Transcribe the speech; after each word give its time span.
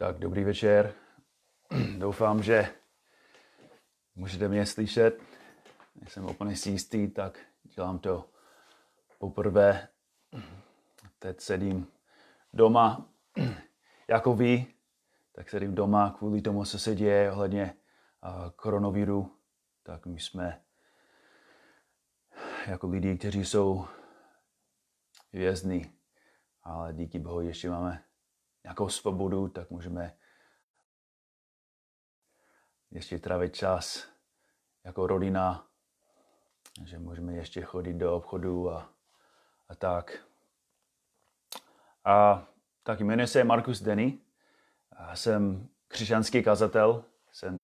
Tak 0.00 0.18
dobrý 0.18 0.44
večer. 0.44 0.94
Doufám, 1.98 2.42
že 2.42 2.68
můžete 4.14 4.48
mě 4.48 4.66
slyšet. 4.66 5.20
Jsem 6.08 6.26
úplně 6.26 6.54
jistý, 6.66 7.08
tak 7.08 7.38
dělám 7.62 7.98
to 7.98 8.30
poprvé. 9.18 9.88
Teď 11.18 11.40
sedím 11.40 11.86
doma 12.52 13.08
jako 14.08 14.34
vy, 14.34 14.66
tak 15.32 15.50
sedím 15.50 15.74
doma 15.74 16.14
kvůli 16.18 16.42
tomu, 16.42 16.64
co 16.64 16.78
se 16.78 16.94
děje 16.94 17.32
ohledně 17.32 17.74
koronaviru. 18.56 19.36
Tak 19.82 20.06
my 20.06 20.20
jsme 20.20 20.60
jako 22.66 22.88
lidi, 22.88 23.18
kteří 23.18 23.44
jsou 23.44 23.86
vězni, 25.32 25.92
ale 26.62 26.92
díky 26.92 27.18
Bohu 27.18 27.40
ještě 27.40 27.70
máme 27.70 28.04
nějakou 28.64 28.88
svobodu, 28.88 29.48
tak 29.48 29.70
můžeme 29.70 30.16
ještě 32.90 33.18
trávit 33.18 33.54
čas 33.54 34.08
jako 34.84 35.06
rodina, 35.06 35.66
že 36.84 36.98
můžeme 36.98 37.32
ještě 37.32 37.62
chodit 37.62 37.94
do 37.94 38.16
obchodu 38.16 38.70
a, 38.70 38.92
a 39.68 39.74
tak. 39.74 40.24
A 42.04 42.46
tak 42.82 43.00
jmenuji 43.00 43.26
se 43.26 43.44
Markus 43.44 43.82
Denny, 43.82 44.18
a 44.92 45.16
jsem 45.16 45.68
křesťanský 45.88 46.42
kazatel, 46.42 47.04
jsem 47.32 47.56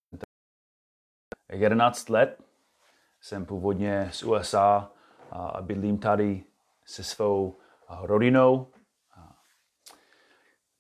11 1.53 2.09
let, 2.09 2.41
jsem 3.21 3.47
původně 3.47 4.11
z 4.13 4.23
USA 4.23 4.91
a 5.31 5.63
bydlím 5.63 5.99
tady 5.99 6.45
se 6.85 7.05
svou 7.05 7.59
rodinou 7.89 8.73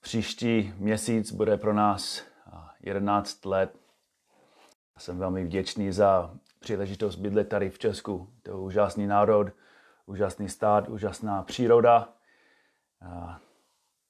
Příští 0.06 0.74
měsíc 0.77 1.33
bude 1.33 1.56
pro 1.56 1.73
nás 1.73 2.23
11 2.80 3.45
let. 3.45 3.79
Jsem 4.98 5.18
velmi 5.18 5.45
vděčný 5.45 5.93
za 5.93 6.35
příležitost 6.60 7.16
bydlet 7.16 7.48
tady 7.48 7.71
v 7.71 7.79
Česku. 7.79 8.30
To 8.43 8.51
je 8.51 8.57
úžasný 8.57 9.07
národ, 9.07 9.48
úžasný 10.07 10.48
stát, 10.48 10.88
úžasná 10.88 11.43
příroda. 11.43 12.09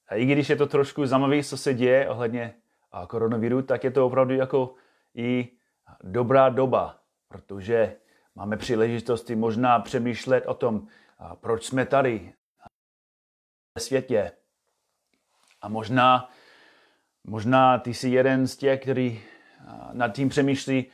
A 0.07 0.15
i 0.15 0.25
když 0.25 0.49
je 0.49 0.55
to 0.55 0.67
trošku 0.67 1.05
zajímavé, 1.05 1.43
co 1.43 1.57
se 1.57 1.73
děje 1.73 2.09
ohledně 2.09 2.53
koronaviru, 3.07 3.61
tak 3.61 3.83
je 3.83 3.91
to 3.91 4.05
opravdu 4.05 4.33
jako 4.33 4.75
i 5.15 5.51
dobrá 6.03 6.49
doba, 6.49 6.99
protože 7.27 7.95
máme 8.35 8.57
příležitosti 8.57 9.35
možná 9.35 9.79
přemýšlet 9.79 10.45
o 10.47 10.53
tom, 10.53 10.87
proč 11.41 11.65
jsme 11.65 11.85
tady 11.85 12.33
ve 13.75 13.81
světě, 13.81 14.31
a 15.67 15.69
možná, 15.69 16.29
možná 17.23 17.79
ty 17.79 17.93
jsi 17.93 18.09
jeden 18.09 18.47
z 18.47 18.57
těch, 18.57 18.81
který 18.81 19.23
nad 19.91 20.07
tím 20.15 20.29
přemýšlí, 20.29 20.85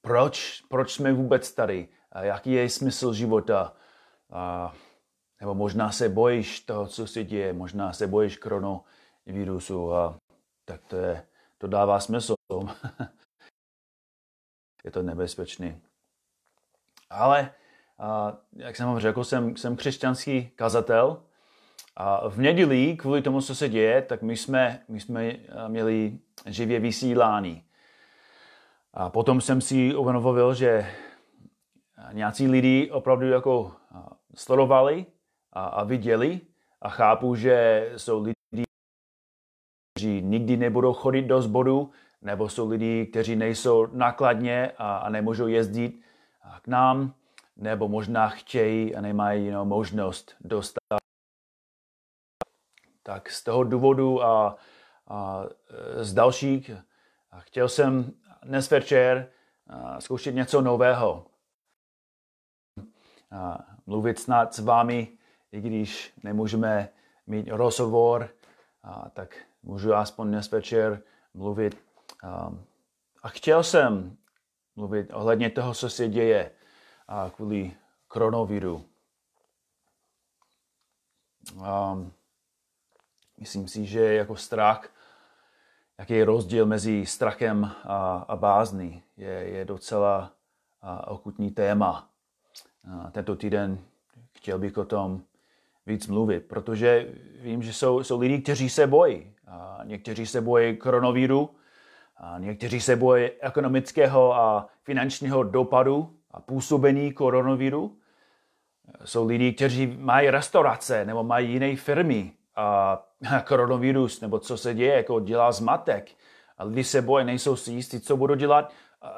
proč, 0.00 0.62
proč 0.68 0.94
jsme 0.94 1.12
vůbec 1.12 1.52
tady, 1.52 1.88
jaký 2.20 2.52
je 2.52 2.70
smysl 2.70 3.12
života. 3.12 3.76
A, 4.32 4.74
nebo 5.40 5.54
možná 5.54 5.92
se 5.92 6.08
bojíš 6.08 6.60
toho, 6.60 6.86
co 6.86 7.06
se 7.06 7.24
děje, 7.24 7.52
možná 7.52 7.92
se 7.92 8.06
bojíš 8.06 8.36
koronavirusu 8.36 9.94
a 9.94 10.18
tak 10.64 10.80
to, 10.84 10.96
je, 10.96 11.26
to 11.58 11.66
dává 11.66 12.00
smysl. 12.00 12.34
je 14.84 14.90
to 14.90 15.02
nebezpečný. 15.02 15.82
Ale, 17.10 17.54
a, 17.98 18.36
jak 18.52 18.76
jsem 18.76 18.86
vám 18.86 19.00
řekl, 19.00 19.24
jsem, 19.24 19.56
jsem 19.56 19.76
křesťanský 19.76 20.50
kazatel 20.50 21.22
a 21.96 22.28
v 22.28 22.38
neděli, 22.38 22.96
kvůli 22.96 23.22
tomu, 23.22 23.40
co 23.40 23.54
se 23.54 23.68
děje, 23.68 24.02
tak 24.02 24.22
my 24.22 24.36
jsme, 24.36 24.82
my 24.88 25.00
jsme 25.00 25.24
eh, 25.24 25.68
měli 25.68 26.18
živě 26.46 26.80
vysílání. 26.80 27.64
A 28.94 29.10
potom 29.10 29.40
jsem 29.40 29.60
si 29.60 29.94
uvědomil, 29.94 30.54
že 30.54 30.86
nějací 32.12 32.48
lidi 32.48 32.90
opravdu 32.90 33.28
jako 33.28 33.72
eh, 33.94 33.98
sledovali 34.34 35.06
a, 35.52 35.64
a 35.64 35.84
viděli 35.84 36.40
a 36.82 36.88
chápu, 36.88 37.34
že 37.34 37.88
jsou 37.96 38.22
lidi, 38.22 38.64
kteří 39.94 40.22
nikdy 40.22 40.56
nebudou 40.56 40.92
chodit 40.92 41.22
do 41.22 41.42
zboru, 41.42 41.90
nebo 42.22 42.48
jsou 42.48 42.68
lidi, 42.68 43.06
kteří 43.06 43.36
nejsou 43.36 43.86
nákladně 43.92 44.72
a, 44.78 44.96
a 44.96 45.08
nemůžou 45.08 45.46
jezdit 45.46 46.00
k 46.62 46.68
nám, 46.68 47.14
nebo 47.56 47.88
možná 47.88 48.28
chtějí 48.28 48.96
a 48.96 49.00
nemají 49.00 49.50
know, 49.50 49.64
možnost 49.64 50.34
dostat 50.40 50.99
tak 53.02 53.30
z 53.30 53.44
toho 53.44 53.64
důvodu 53.64 54.22
a, 54.22 54.56
a 55.08 55.44
e, 55.98 56.04
z 56.04 56.14
dalších 56.14 56.70
chtěl 57.38 57.68
jsem 57.68 58.12
dnes 58.42 58.70
večer 58.70 59.30
zkoušet 59.98 60.34
něco 60.34 60.60
nového. 60.60 61.26
A 63.30 63.58
mluvit 63.86 64.18
snad 64.18 64.54
s 64.54 64.58
vámi, 64.58 65.18
i 65.52 65.60
když 65.60 66.12
nemůžeme 66.22 66.88
mít 67.26 67.48
rozhovor, 67.48 68.28
a 68.82 69.10
tak 69.10 69.36
můžu 69.62 69.94
aspoň 69.94 70.28
dnes 70.28 70.50
večer 70.50 71.02
mluvit. 71.34 71.84
A, 72.24 73.28
chtěl 73.28 73.62
jsem 73.62 74.16
mluvit 74.76 75.10
ohledně 75.12 75.50
toho, 75.50 75.74
co 75.74 75.90
se 75.90 76.08
děje 76.08 76.50
kvůli 77.34 77.76
koronaviru. 78.08 78.84
Um, 81.54 82.12
Myslím 83.40 83.68
si, 83.68 83.86
že 83.86 84.14
jako 84.14 84.36
strach, 84.36 84.88
jaký 85.98 86.14
je 86.14 86.24
rozdíl 86.24 86.66
mezi 86.66 87.06
strachem 87.06 87.64
a, 87.84 88.24
a 88.28 88.36
bázní, 88.36 89.02
je, 89.16 89.28
je 89.28 89.64
docela 89.64 90.32
a, 90.82 91.10
okutní 91.10 91.50
téma. 91.50 92.08
A 92.90 93.10
tento 93.10 93.36
týden 93.36 93.78
chtěl 94.32 94.58
bych 94.58 94.78
o 94.78 94.84
tom 94.84 95.22
víc 95.86 96.06
mluvit, 96.06 96.40
protože 96.40 97.08
vím, 97.40 97.62
že 97.62 97.72
jsou, 97.72 98.02
jsou 98.02 98.20
lidi, 98.20 98.38
kteří 98.38 98.68
se 98.68 98.86
bojí. 98.86 99.32
A 99.46 99.80
někteří 99.84 100.26
se 100.26 100.40
bojí 100.40 100.76
koronaviru, 100.76 101.50
a 102.16 102.38
někteří 102.38 102.80
se 102.80 102.96
bojí 102.96 103.30
ekonomického 103.40 104.34
a 104.34 104.68
finančního 104.82 105.42
dopadu 105.42 106.16
a 106.30 106.40
působení 106.40 107.12
koronaviru. 107.12 107.96
Jsou 109.04 109.26
lidi, 109.26 109.52
kteří 109.52 109.86
mají 109.86 110.30
restaurace 110.30 111.04
nebo 111.04 111.24
mají 111.24 111.52
jiné 111.52 111.76
firmy 111.76 112.32
a 112.60 113.02
koronavirus 113.48 114.20
nebo 114.20 114.38
co 114.38 114.56
se 114.56 114.74
děje, 114.74 114.94
jako 114.94 115.20
dělá 115.20 115.52
zmatek. 115.52 116.10
A 116.58 116.64
lidi 116.64 116.84
se 116.84 117.02
bojí, 117.02 117.24
nejsou 117.24 117.56
si 117.56 117.72
jistí, 117.72 118.00
co 118.00 118.16
budou 118.16 118.34
dělat 118.34 118.72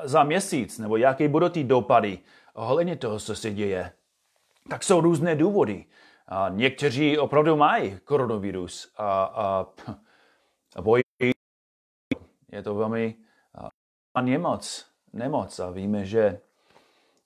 za 0.04 0.24
měsíc, 0.24 0.78
nebo 0.78 0.96
jaké 0.96 1.28
budou 1.28 1.48
ty 1.48 1.64
dopady 1.64 2.18
ohledně 2.54 2.96
toho, 2.96 3.18
co 3.18 3.36
se 3.36 3.50
děje. 3.50 3.92
Tak 4.70 4.82
jsou 4.82 5.00
různé 5.00 5.34
důvody. 5.34 5.84
A 6.28 6.48
někteří 6.48 7.18
opravdu 7.18 7.56
mají 7.56 7.98
koronavirus 8.04 8.92
a, 8.96 9.24
a, 9.24 9.66
a 10.76 10.82
bojí. 10.82 11.02
Je 12.52 12.62
to 12.62 12.74
velmi 12.74 13.16
a 14.14 14.20
nemoc, 14.20 14.86
nemoc 15.12 15.60
a 15.60 15.70
víme, 15.70 16.04
že 16.04 16.40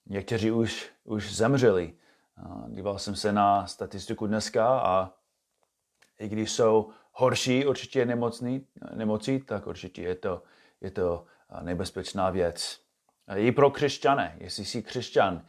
někteří 0.06 0.50
už, 0.50 0.90
už 1.04 1.36
zemřeli. 1.36 1.94
A 2.36 2.64
díval 2.68 2.98
jsem 2.98 3.16
se 3.16 3.32
na 3.32 3.66
statistiku 3.66 4.26
dneska 4.26 4.80
a 4.80 5.15
i 6.18 6.28
když 6.28 6.50
jsou 6.52 6.90
horší 7.12 7.66
určitě 7.66 8.06
nemocní, 8.06 8.66
nemocí, 8.94 9.40
tak 9.40 9.66
určitě 9.66 10.02
je 10.02 10.14
to, 10.14 10.42
je 10.80 10.90
to 10.90 11.24
nebezpečná 11.62 12.30
věc. 12.30 12.80
I 13.36 13.52
pro 13.52 13.70
křesťané, 13.70 14.36
jestli 14.40 14.64
jsi 14.64 14.82
křesťan, 14.82 15.44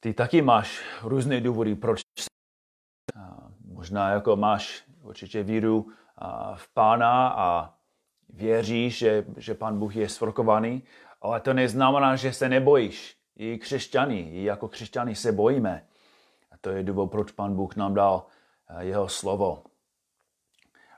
ty 0.00 0.14
taky 0.14 0.42
máš 0.42 0.80
různé 1.02 1.40
důvody, 1.40 1.74
proč 1.74 2.00
možná 3.64 4.10
jako 4.10 4.36
máš 4.36 4.84
určitě 5.02 5.42
víru 5.42 5.92
v 6.54 6.74
Pána 6.74 7.28
a 7.28 7.74
věříš, 8.28 8.98
že, 8.98 9.24
že 9.36 9.54
Pán 9.54 9.78
Bůh 9.78 9.96
je 9.96 10.08
svrkovaný, 10.08 10.82
ale 11.22 11.40
to 11.40 11.54
neznamená, 11.54 12.16
že 12.16 12.32
se 12.32 12.48
nebojíš. 12.48 13.16
I 13.36 13.58
křesťany, 13.58 14.20
i 14.20 14.44
jako 14.44 14.68
křesťany 14.68 15.14
se 15.14 15.32
bojíme. 15.32 15.86
A 16.52 16.54
to 16.60 16.70
je 16.70 16.82
důvod, 16.82 17.10
proč 17.10 17.32
Pán 17.32 17.56
Bůh 17.56 17.76
nám 17.76 17.94
dal 17.94 18.26
jeho 18.78 19.08
slovo. 19.08 19.64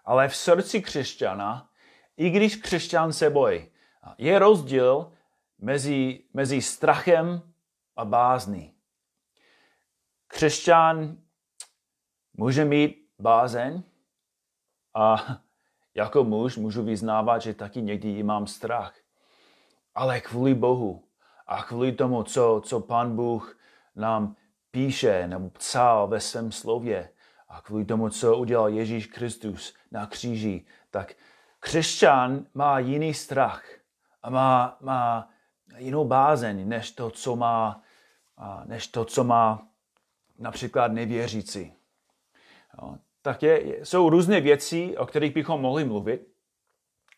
Ale 0.04 0.28
v 0.28 0.36
srdci 0.36 0.82
křesťana, 0.82 1.70
i 2.16 2.30
když 2.30 2.56
křesťan 2.56 3.12
se 3.12 3.30
bojí, 3.30 3.70
je 4.18 4.38
rozdíl 4.38 5.12
mezi, 5.58 6.24
mezi 6.34 6.62
strachem 6.62 7.52
a 7.96 8.04
bázní. 8.04 8.74
Křesťan 10.26 11.16
může 12.32 12.64
mít 12.64 13.08
bázeň 13.18 13.82
a 14.94 15.38
jako 15.94 16.24
muž 16.24 16.56
můžu 16.56 16.82
vyznávat, 16.82 17.42
že 17.42 17.54
taky 17.54 17.82
někdy 17.82 18.22
mám 18.22 18.46
strach. 18.46 18.94
Ale 19.94 20.20
kvůli 20.20 20.54
Bohu 20.54 21.04
a 21.46 21.62
kvůli 21.62 21.92
tomu, 21.92 22.22
co, 22.22 22.62
co 22.64 22.80
Pan 22.80 23.16
Bůh 23.16 23.58
nám 23.96 24.36
píše 24.70 25.26
nebo 25.26 25.50
psal 25.50 26.08
ve 26.08 26.20
svém 26.20 26.52
slově, 26.52 27.12
a 27.50 27.60
kvůli 27.60 27.84
tomu, 27.84 28.08
co 28.08 28.36
udělal 28.36 28.68
Ježíš 28.68 29.06
Kristus 29.06 29.74
na 29.92 30.06
kříži, 30.06 30.64
tak 30.90 31.14
křesťan 31.60 32.46
má 32.54 32.78
jiný 32.78 33.14
strach 33.14 33.64
a 34.22 34.30
má, 34.30 34.76
má 34.80 35.30
jinou 35.76 36.04
bázeň, 36.04 36.68
než 36.68 36.90
to, 36.90 37.10
co 37.10 37.36
má, 37.36 37.82
než 38.64 38.86
to, 38.86 39.04
co 39.04 39.24
má 39.24 39.68
například 40.38 40.92
nevěřící. 40.92 41.72
Jo. 42.82 42.96
Tak 43.22 43.42
je, 43.42 43.86
jsou 43.86 44.10
různé 44.10 44.40
věci, 44.40 44.96
o 44.96 45.06
kterých 45.06 45.34
bychom 45.34 45.60
mohli 45.60 45.84
mluvit, 45.84 46.28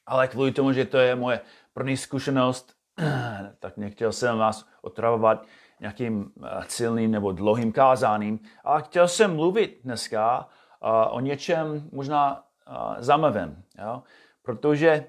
ale 0.06 0.28
kvůli 0.28 0.52
tomu, 0.52 0.72
že 0.72 0.84
to 0.84 0.98
je 0.98 1.14
moje 1.14 1.40
první 1.72 1.96
zkušenost, 1.96 2.74
tak 3.58 3.76
nechtěl 3.76 4.12
jsem 4.12 4.38
vás 4.38 4.68
otravovat 4.82 5.46
nějakým 5.82 6.32
eh, 6.44 6.64
silným 6.68 7.10
nebo 7.10 7.32
dlouhým 7.32 7.72
kázáním, 7.72 8.40
ale 8.64 8.82
chtěl 8.82 9.08
jsem 9.08 9.34
mluvit 9.34 9.80
dneska 9.84 10.48
uh, 10.82 11.16
o 11.16 11.20
něčem 11.20 11.88
možná 11.92 12.44
zajímavém, 12.98 13.62
jo? 13.78 14.02
protože 14.42 15.04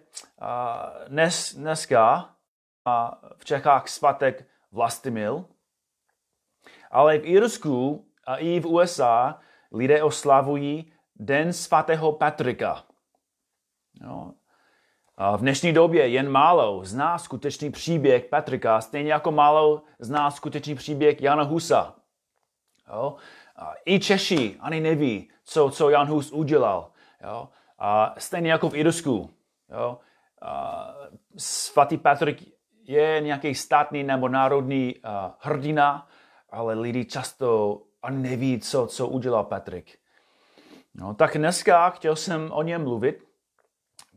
dnes, 1.08 1.56
dneska 1.56 2.30
v 3.38 3.46
Čechách 3.46 3.88
svatek 3.88 4.48
Vlastimil, 4.72 5.46
ale 6.92 7.18
v 7.18 7.26
Irsku 7.26 8.06
a 8.28 8.36
i 8.36 8.60
v 8.60 8.66
USA 8.66 9.40
lidé 9.72 10.04
oslavují 10.04 10.94
Den 11.16 11.54
svatého 11.54 12.14
Patrika. 12.14 12.84
V 15.18 15.38
dnešní 15.38 15.74
době 15.74 16.08
jen 16.08 16.30
málo 16.30 16.86
zná 16.86 17.18
skutečný 17.18 17.72
příběh 17.72 18.26
Patrika, 18.26 18.82
stejně 18.82 19.14
jako 19.14 19.32
málo 19.32 19.82
zná 20.00 20.32
skutečný 20.32 20.76
příběh 20.76 21.22
Jana 21.22 21.44
Husa. 21.44 21.96
Jo? 22.88 23.16
I 23.86 24.00
Češi 24.00 24.58
ani 24.60 24.80
neví, 24.80 25.30
co, 25.44 25.70
co 25.70 25.90
Jan 25.90 26.08
Hus 26.08 26.32
udělal. 26.32 26.92
Jo? 27.24 27.50
A 27.80 28.16
stejně 28.18 28.52
jako 28.52 28.70
v 28.70 28.76
Irsku. 28.76 29.30
Jo? 29.70 30.00
A 30.42 30.88
svatý 31.38 31.98
Patrik 31.98 32.44
je 32.84 33.22
nějaký 33.22 33.56
státní 33.56 34.04
nebo 34.04 34.30
národní 34.30 34.96
hrdina, 35.40 36.08
ale 36.50 36.74
lidi 36.74 37.06
často 37.06 37.82
ani 38.04 38.30
neví, 38.30 38.60
co, 38.60 38.88
co 38.88 39.08
udělal 39.08 39.44
Patrik. 39.44 39.98
No, 40.94 41.14
tak 41.14 41.38
dneska 41.38 41.90
chtěl 41.90 42.16
jsem 42.16 42.52
o 42.52 42.64
něm 42.64 42.84
mluvit, 42.84 43.24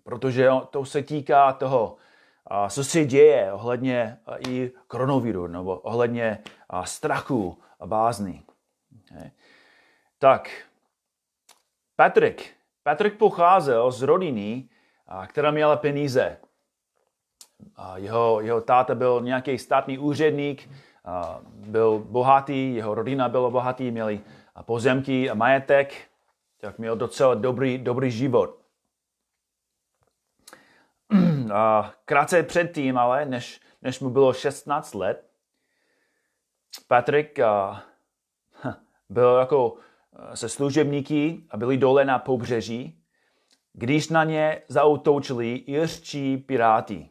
protože 0.06 0.50
to 0.70 0.84
se 0.84 1.02
týká 1.02 1.52
toho, 1.52 1.96
co 2.68 2.84
se 2.84 3.04
děje 3.04 3.52
ohledně 3.52 4.18
i 4.48 4.72
koronaviru, 4.86 5.46
nebo 5.46 5.78
ohledně 5.78 6.38
strachu 6.84 7.58
a 7.80 7.86
bázny. 7.86 8.42
Tak, 10.18 10.50
Patrik. 11.96 12.52
Patrik 12.82 13.18
pocházel 13.18 13.90
z 13.90 14.02
rodiny, 14.02 14.68
která 15.26 15.50
měla 15.50 15.76
peníze. 15.76 16.36
Jeho, 17.94 18.40
jeho 18.40 18.60
táta 18.60 18.94
byl 18.94 19.20
nějaký 19.20 19.58
státní 19.58 19.98
úředník, 19.98 20.70
byl 21.50 21.98
bohatý, 21.98 22.74
jeho 22.74 22.94
rodina 22.94 23.28
byla 23.28 23.50
bohatý, 23.50 23.90
měli 23.90 24.20
pozemky 24.62 25.30
a 25.30 25.34
majetek, 25.34 25.94
tak 26.60 26.78
měl 26.78 26.96
docela 26.96 27.34
dobrý, 27.34 27.78
dobrý 27.78 28.10
život. 28.10 28.65
Krátce 32.04 32.42
předtím, 32.42 32.98
ale 32.98 33.26
než, 33.26 33.60
než 33.82 34.00
mu 34.00 34.10
bylo 34.10 34.32
16 34.32 34.94
let, 34.94 35.30
Patrik 36.88 37.38
a, 37.38 37.82
byl 39.08 39.36
jako 39.36 39.76
se 40.34 40.48
služebníky 40.48 41.42
a 41.50 41.56
byli 41.56 41.76
dole 41.76 42.04
na 42.04 42.18
pobřeží, 42.18 43.02
když 43.72 44.08
na 44.08 44.24
ně 44.24 44.62
zautočili 44.68 45.52
irští 45.54 46.36
piráti. 46.36 47.10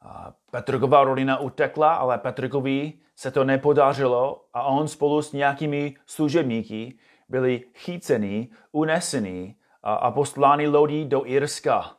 A 0.00 0.34
Petrikova 0.50 1.04
rodina 1.04 1.38
utekla, 1.38 1.94
ale 1.94 2.18
Petrikovi 2.18 2.92
se 3.16 3.30
to 3.30 3.44
nepodařilo 3.44 4.44
a 4.52 4.62
on 4.62 4.88
spolu 4.88 5.22
s 5.22 5.32
nějakými 5.32 5.96
služebníky 6.06 6.98
byli 7.28 7.64
chyceni, 7.74 8.48
uneseni 8.72 9.56
a, 9.82 9.94
a 9.94 10.10
poslány 10.10 10.68
lodí 10.68 11.04
do 11.04 11.26
Irska. 11.26 11.97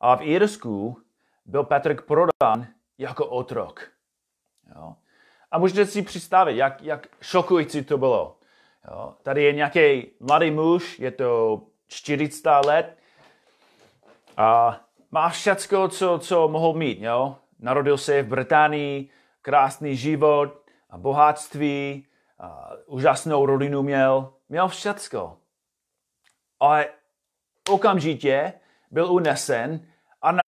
A 0.00 0.16
v 0.16 0.22
Irsku 0.22 1.02
byl 1.44 1.64
Patrik 1.64 2.02
prodán 2.02 2.66
jako 2.98 3.26
otrok. 3.26 3.90
Jo. 4.76 4.94
A 5.50 5.58
můžete 5.58 5.86
si 5.86 6.02
představit, 6.02 6.56
jak, 6.56 6.82
jak 6.82 7.06
šokující 7.20 7.84
to 7.84 7.98
bylo. 7.98 8.38
Jo. 8.90 9.14
Tady 9.22 9.42
je 9.42 9.52
nějaký 9.52 10.10
mladý 10.20 10.50
muž, 10.50 10.98
je 10.98 11.10
to 11.10 11.62
40 11.86 12.50
let 12.66 12.98
a 14.36 14.80
má 15.10 15.28
všecko, 15.28 15.88
co, 15.88 16.18
co 16.18 16.48
mohl 16.48 16.72
mít. 16.72 16.98
Jo. 17.00 17.36
Narodil 17.58 17.98
se 17.98 18.22
v 18.22 18.28
Británii, 18.28 19.10
krásný 19.42 19.96
život 19.96 20.64
a 20.90 20.98
bohatství, 20.98 22.06
a 22.40 22.70
úžasnou 22.86 23.46
rodinu 23.46 23.82
měl, 23.82 24.32
měl 24.48 24.68
všecko. 24.68 25.38
Ale 26.60 26.88
okamžitě 27.70 28.52
byl 28.90 29.12
unesen 29.12 29.86
a 30.22 30.32
na 30.32 30.40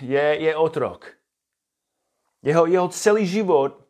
je, 0.00 0.22
je 0.42 0.56
otrok. 0.56 1.16
Jeho, 2.42 2.66
jeho 2.66 2.88
celý 2.88 3.26
život 3.26 3.84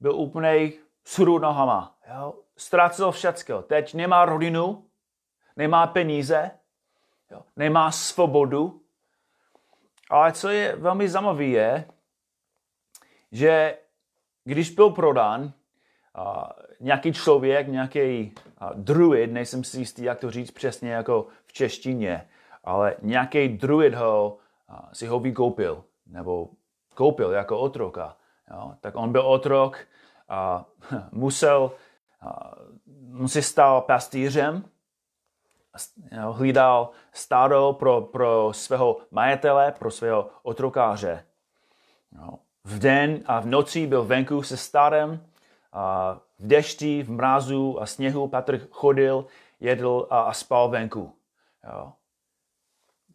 byl 0.00 0.14
úplně 0.14 0.72
suru 1.04 1.38
nohama. 1.38 1.98
Jo? 2.14 2.34
Ztrácel 2.56 3.12
všecko. 3.12 3.62
Teď 3.62 3.94
nemá 3.94 4.24
rodinu, 4.24 4.90
nemá 5.56 5.86
peníze, 5.86 6.50
jo? 7.30 7.42
nemá 7.56 7.90
svobodu. 7.90 8.82
Ale 10.10 10.32
co 10.32 10.48
je 10.48 10.76
velmi 10.76 11.08
zajímavé 11.08 11.44
je, 11.44 11.90
že 13.32 13.78
když 14.44 14.70
byl 14.70 14.90
prodán, 14.90 15.52
nějaký 16.80 17.12
člověk, 17.12 17.68
nějaký 17.68 18.32
druid, 18.74 19.32
nejsem 19.32 19.64
si 19.64 19.78
jistý, 19.78 20.02
jak 20.02 20.18
to 20.18 20.30
říct 20.30 20.50
přesně 20.50 20.92
jako 20.92 21.26
v 21.46 21.52
češtině, 21.52 22.28
ale 22.64 22.96
nějaký 23.02 23.48
druid 23.48 23.94
ho, 23.94 24.38
si 24.92 25.06
ho 25.06 25.20
vykoupil, 25.20 25.84
nebo 26.06 26.48
koupil 26.94 27.30
jako 27.30 27.58
otroka. 27.58 28.16
Jo? 28.50 28.74
Tak 28.80 28.96
on 28.96 29.12
byl 29.12 29.26
otrok 29.26 29.78
a 30.28 30.64
musel, 31.12 31.72
a, 32.20 32.54
stal 33.40 33.80
pastýřem, 33.80 34.64
jo, 36.12 36.32
hlídal 36.32 36.90
stádo 37.12 37.76
pro, 37.78 38.00
pro 38.00 38.52
svého 38.52 38.96
majetele, 39.10 39.72
pro 39.78 39.90
svého 39.90 40.30
otrokáře. 40.42 41.24
Jo. 42.12 42.38
V 42.64 42.78
den 42.78 43.20
a 43.26 43.40
v 43.40 43.46
noci 43.46 43.86
byl 43.86 44.04
venku 44.04 44.42
se 44.42 44.56
stádem, 44.56 45.20
a 45.72 46.16
v 46.38 46.46
dešti, 46.46 47.02
v 47.02 47.10
mrazu 47.10 47.82
a 47.82 47.86
sněhu 47.86 48.28
Patrik 48.28 48.70
chodil, 48.70 49.26
jedl 49.60 50.06
a, 50.10 50.20
a 50.20 50.32
spal 50.32 50.68
venku. 50.68 51.12
Jo. 51.64 51.92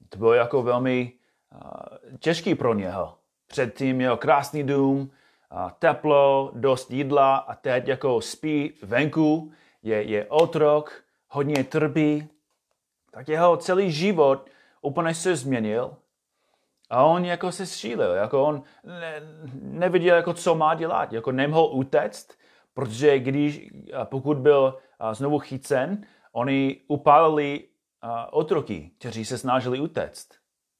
To 0.09 0.17
bylo 0.17 0.33
jako 0.33 0.63
velmi 0.63 1.13
uh, 1.53 2.17
těžký 2.19 2.55
pro 2.55 2.73
něho. 2.73 3.17
Předtím 3.47 3.95
měl 3.95 4.17
krásný 4.17 4.63
dům, 4.63 4.99
uh, 4.99 5.71
teplo, 5.79 6.51
dost 6.53 6.91
jídla 6.91 7.35
a 7.35 7.55
teď 7.55 7.87
jako 7.87 8.21
spí 8.21 8.73
venku, 8.81 9.51
je, 9.83 10.03
je 10.03 10.25
otrok, 10.25 11.03
hodně 11.29 11.63
trpí. 11.63 12.29
Tak 13.11 13.27
jeho 13.27 13.57
celý 13.57 13.91
život 13.91 14.49
úplně 14.81 15.13
se 15.13 15.35
změnil 15.35 15.95
a 16.89 17.03
on 17.03 17.25
jako 17.25 17.51
se 17.51 17.65
šílil, 17.65 18.11
jako 18.11 18.43
on 18.43 18.63
ne, 18.83 19.21
neviděl, 19.61 20.15
jako 20.15 20.33
co 20.33 20.55
má 20.55 20.75
dělat, 20.75 21.13
jako 21.13 21.31
nemohl 21.31 21.69
utéct, 21.71 22.37
protože 22.73 23.19
když, 23.19 23.69
pokud 24.03 24.37
byl 24.37 24.77
znovu 25.11 25.39
chycen, 25.39 26.05
oni 26.31 26.81
upálili 26.87 27.67
otroky, 28.31 28.91
kteří 28.97 29.25
se 29.25 29.37
snažili 29.37 29.79
utéct. 29.79 30.29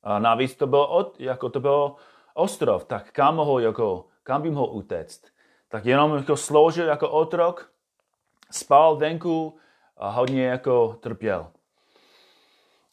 A 0.04 0.20
navíc 0.20 0.56
to 0.56 0.68
bylo, 0.68 0.88
od, 0.88 1.20
jako 1.20 1.50
to 1.50 1.60
bylo 1.60 1.96
ostrov, 2.34 2.86
tak 2.86 3.12
kam 3.12 3.36
mohl, 3.36 3.60
jako, 3.60 4.06
kam 4.24 4.42
by 4.42 4.52
mohl 4.52 4.74
utéct? 4.74 5.26
Tak 5.68 5.86
jenom 5.86 6.18
jako 6.18 6.38
sloužil 6.38 6.88
jako 6.88 7.10
otrok, 7.10 7.72
spal 8.52 8.96
venku 8.96 9.58
a 9.98 10.10
hodně 10.10 10.46
jako 10.46 10.94
trpěl. 10.94 11.52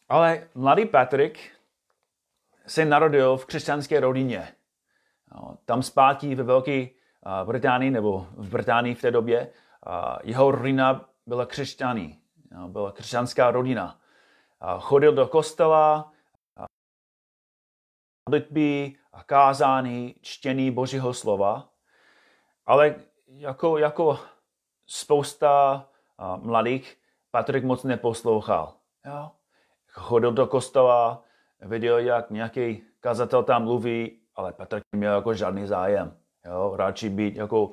Ale 0.08 0.48
mladý 0.54 0.86
Patrik 0.86 1.52
se 2.66 2.84
narodil 2.84 3.36
v 3.36 3.46
křesťanské 3.46 4.00
rodině. 4.00 4.48
Tam 5.64 5.82
zpátky 5.82 6.34
ve 6.34 6.42
Velké 6.42 6.86
Británii, 7.44 7.90
nebo 7.90 8.26
v 8.32 8.48
Británii 8.50 8.94
v 8.94 9.00
té 9.00 9.10
době, 9.10 9.52
jeho 10.22 10.50
rodina 10.50 11.08
byla 11.26 11.46
křesťaní. 11.46 12.20
Byla 12.66 12.92
křesťanská 12.92 13.50
rodina 13.50 14.00
chodil 14.78 15.12
do 15.12 15.26
kostela, 15.26 16.12
modlitby 18.28 18.96
a 19.12 19.22
kázání, 19.24 20.14
čtění 20.20 20.70
Božího 20.70 21.14
slova, 21.14 21.68
ale 22.66 22.94
jako, 23.26 23.78
jako 23.78 24.18
spousta 24.86 25.86
mladých 26.36 26.96
Patrik 27.30 27.64
moc 27.64 27.84
neposlouchal. 27.84 28.74
Jo? 29.06 29.30
Chodil 29.88 30.32
do 30.32 30.46
kostela, 30.46 31.22
viděl, 31.60 31.98
jak 31.98 32.30
nějaký 32.30 32.82
kazatel 33.00 33.42
tam 33.42 33.62
mluví, 33.62 34.20
ale 34.34 34.52
Patrik 34.52 34.84
neměl 34.92 35.14
jako 35.14 35.34
žádný 35.34 35.66
zájem. 35.66 36.19
Jo? 36.44 36.76
Radši 36.76 37.08
být 37.08 37.36
jako 37.36 37.72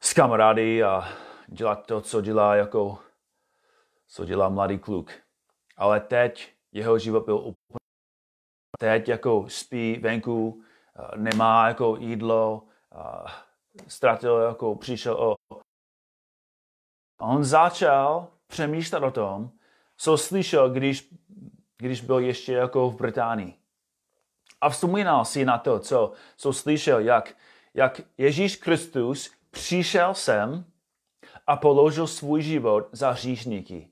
s 0.00 0.12
kamarády 0.12 0.82
a 0.82 1.04
dělat 1.46 1.86
to, 1.86 2.00
co 2.00 2.20
dělá 2.20 2.54
jako 2.54 2.98
co 4.12 4.24
dělá 4.24 4.48
mladý 4.48 4.78
kluk. 4.78 5.12
Ale 5.76 6.00
teď 6.00 6.54
jeho 6.72 6.98
život 6.98 7.24
byl 7.24 7.36
úplně 7.36 7.82
teď 8.78 9.08
jako 9.08 9.48
spí 9.48 9.98
venku, 9.98 10.62
nemá 11.16 11.68
jako 11.68 11.96
jídlo, 11.96 12.62
ztratil 13.88 14.36
jako 14.36 14.76
přišel 14.76 15.14
o... 15.14 15.34
A 17.18 17.26
on 17.26 17.44
začal 17.44 18.28
přemýšlet 18.46 19.02
o 19.02 19.10
tom, 19.10 19.50
co 19.96 20.18
slyšel, 20.18 20.70
když, 20.70 21.14
když 21.76 22.00
byl 22.00 22.18
ještě 22.18 22.52
jako 22.52 22.90
v 22.90 22.96
Británii. 22.96 23.61
A 24.62 24.68
vzpomínal 24.68 25.24
si 25.24 25.44
na 25.44 25.58
to, 25.58 25.78
co, 25.78 26.12
co 26.36 26.52
slyšel, 26.52 27.00
jak, 27.00 27.34
jak 27.74 28.00
Ježíš 28.18 28.56
Kristus 28.56 29.30
přišel 29.50 30.14
sem 30.14 30.64
a 31.46 31.56
položil 31.56 32.06
svůj 32.06 32.42
život 32.42 32.88
za 32.92 33.10
hříšníky. 33.10 33.88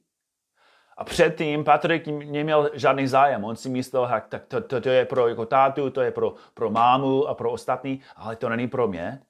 A 0.96 1.04
předtím 1.04 1.64
Patrik 1.64 2.06
neměl 2.06 2.70
žádný 2.74 3.06
zájem. 3.06 3.44
On 3.44 3.56
si 3.56 3.68
myslel, 3.68 4.06
tak, 4.08 4.28
tak 4.28 4.46
to, 4.46 4.60
to, 4.60 4.80
to 4.80 4.88
je 4.88 5.04
pro 5.04 5.28
jako 5.28 5.46
tátu, 5.46 5.90
to 5.90 6.00
je 6.00 6.10
pro, 6.10 6.34
pro 6.54 6.70
mámu 6.70 7.26
a 7.26 7.34
pro 7.34 7.50
ostatní, 7.50 8.00
ale 8.16 8.36
to 8.36 8.48
není 8.48 8.68
pro 8.68 8.88
mě. 8.88 9.22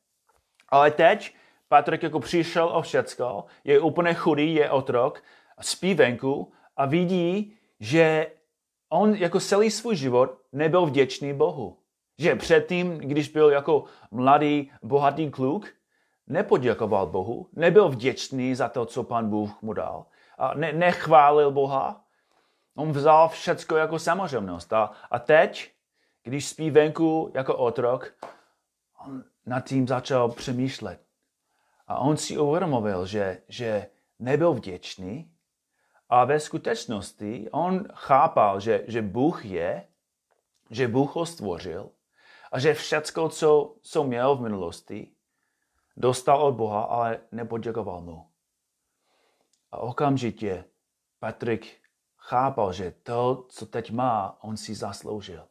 Ale 0.68 0.90
teď 0.90 1.34
Patrik 1.68 2.02
jako 2.02 2.20
přišel 2.20 2.68
o 2.68 2.82
všecko, 2.82 3.44
je 3.64 3.80
úplně 3.80 4.14
chudý, 4.14 4.54
je 4.54 4.70
otrok, 4.70 5.22
spí 5.60 5.94
venku 5.94 6.52
a 6.76 6.86
vidí, 6.86 7.56
že 7.80 8.26
on 8.90 9.14
jako 9.14 9.40
celý 9.40 9.70
svůj 9.70 9.96
život 9.96 10.38
nebyl 10.52 10.86
vděčný 10.86 11.32
Bohu. 11.32 11.76
Že 12.18 12.36
předtím, 12.36 12.98
když 12.98 13.28
byl 13.28 13.50
jako 13.50 13.84
mladý, 14.10 14.70
bohatý 14.82 15.30
kluk, 15.30 15.68
nepoděkoval 16.26 17.06
Bohu, 17.06 17.48
nebyl 17.52 17.88
vděčný 17.88 18.54
za 18.54 18.68
to, 18.68 18.86
co 18.86 19.04
pan 19.04 19.30
Bůh 19.30 19.62
mu 19.62 19.72
dal 19.72 20.06
a 20.40 20.54
ne, 20.54 20.72
nechválil 20.72 21.50
Boha. 21.50 22.04
On 22.76 22.92
vzal 22.92 23.28
všecko 23.28 23.76
jako 23.76 23.98
samozřejmost. 23.98 24.72
A, 24.72 24.90
a 25.10 25.18
teď, 25.18 25.72
když 26.22 26.48
spí 26.48 26.70
venku 26.70 27.32
jako 27.34 27.56
otrok, 27.56 28.14
on 29.06 29.24
nad 29.46 29.60
tím 29.60 29.88
začal 29.88 30.28
přemýšlet. 30.28 31.00
A 31.86 31.98
on 31.98 32.16
si 32.16 32.38
uvědomil, 32.38 33.06
že, 33.06 33.42
že 33.48 33.86
nebyl 34.18 34.52
vděčný 34.54 35.32
a 36.10 36.24
ve 36.24 36.40
skutečnosti 36.40 37.48
on 37.50 37.88
chápal, 37.94 38.60
že, 38.60 38.84
že 38.86 39.02
Bůh 39.02 39.44
je, 39.44 39.86
že 40.70 40.88
Bůh 40.88 41.16
ho 41.16 41.26
stvořil 41.26 41.90
a 42.52 42.58
že 42.58 42.74
všecko, 42.74 43.28
co, 43.28 43.76
co 43.82 44.04
měl 44.04 44.36
v 44.36 44.40
minulosti, 44.40 45.10
dostal 45.96 46.42
od 46.42 46.54
Boha, 46.54 46.82
ale 46.82 47.20
nepoděkoval 47.32 48.00
mu. 48.00 48.26
A 49.70 49.78
okamžitě 49.78 50.64
Patrik 51.18 51.80
chápal, 52.16 52.72
že 52.72 52.90
to, 53.02 53.46
co 53.48 53.66
teď 53.66 53.90
má, 53.90 54.38
on 54.40 54.56
si 54.56 54.74
zasloužil. 54.74 55.48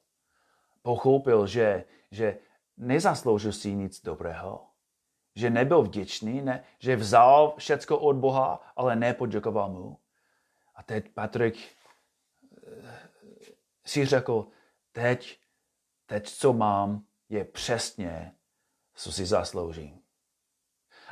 Pochopil, 0.82 1.48
že, 1.48 1.84
že 2.12 2.38
nezasloužil 2.78 3.52
si 3.52 3.76
nic 3.76 4.02
dobrého, 4.02 4.68
že 5.36 5.50
nebyl 5.50 5.82
vděčný, 5.82 6.42
ne, 6.42 6.64
že 6.80 6.96
vzal 6.96 7.54
všecko 7.58 8.00
od 8.00 8.16
Boha, 8.16 8.74
ale 8.76 8.96
nepoděkoval 8.96 9.70
mu. 9.70 9.98
A 10.80 10.84
teď 10.84 11.10
Patrik 11.14 11.58
eh, 12.68 13.10
si 13.86 14.06
řekl, 14.06 14.48
teď, 14.92 15.40
teď, 16.06 16.30
co 16.30 16.54
mám, 16.54 17.04
je 17.30 17.46
přesně, 17.46 18.36
co 18.94 19.12
si 19.12 19.26
zasloužím. 19.26 20.00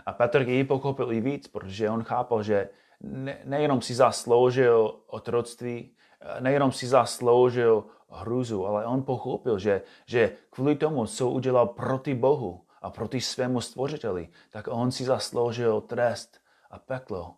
A 0.05 0.13
Patrik 0.13 0.47
ji 0.47 0.63
pochopil 0.63 1.11
i 1.11 1.21
víc, 1.21 1.47
protože 1.47 1.89
on 1.89 2.03
chápal, 2.03 2.43
že 2.43 2.69
ne, 3.01 3.41
nejenom 3.43 3.81
si 3.81 3.95
zasloužil 3.95 5.03
otroctví, 5.07 5.95
nejenom 6.39 6.71
si 6.71 6.87
zasloužil 6.87 7.85
hruzu, 8.09 8.67
ale 8.67 8.85
on 8.85 9.03
pochopil, 9.03 9.59
že, 9.59 9.81
že 10.05 10.37
kvůli 10.49 10.75
tomu, 10.75 11.05
co 11.05 11.29
udělal 11.29 11.67
proti 11.67 12.15
Bohu 12.15 12.65
a 12.81 12.89
proti 12.89 13.21
svému 13.21 13.61
stvořiteli, 13.61 14.29
tak 14.49 14.67
on 14.67 14.91
si 14.91 15.03
zasloužil 15.03 15.81
trest 15.81 16.41
a 16.71 16.79
peklo. 16.79 17.37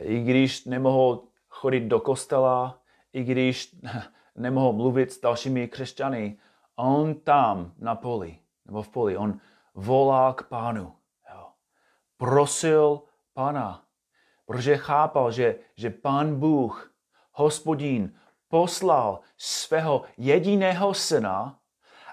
I 0.00 0.22
když 0.22 0.64
nemohl 0.64 1.22
chodit 1.48 1.80
do 1.80 2.00
kostela, 2.00 2.78
i 3.12 3.24
když 3.24 3.76
nemohl 4.34 4.72
mluvit 4.72 5.12
s 5.12 5.20
dalšími 5.20 5.68
křesťany, 5.68 6.38
on 6.76 7.14
tam 7.14 7.72
na 7.78 7.94
poli, 7.94 8.38
nebo 8.66 8.82
v 8.82 8.88
poli, 8.88 9.16
on 9.16 9.40
volá 9.74 10.32
k 10.32 10.42
pánu. 10.42 10.92
Jo. 11.34 11.46
Prosil 12.16 13.00
Pana, 13.34 13.84
protože 14.46 14.76
chápal, 14.76 15.32
že, 15.32 15.56
že 15.76 15.90
Pán 15.90 16.40
Bůh, 16.40 16.92
hospodín, 17.32 18.14
poslal 18.48 19.20
svého 19.36 20.02
jediného 20.16 20.94
syna, 20.94 21.58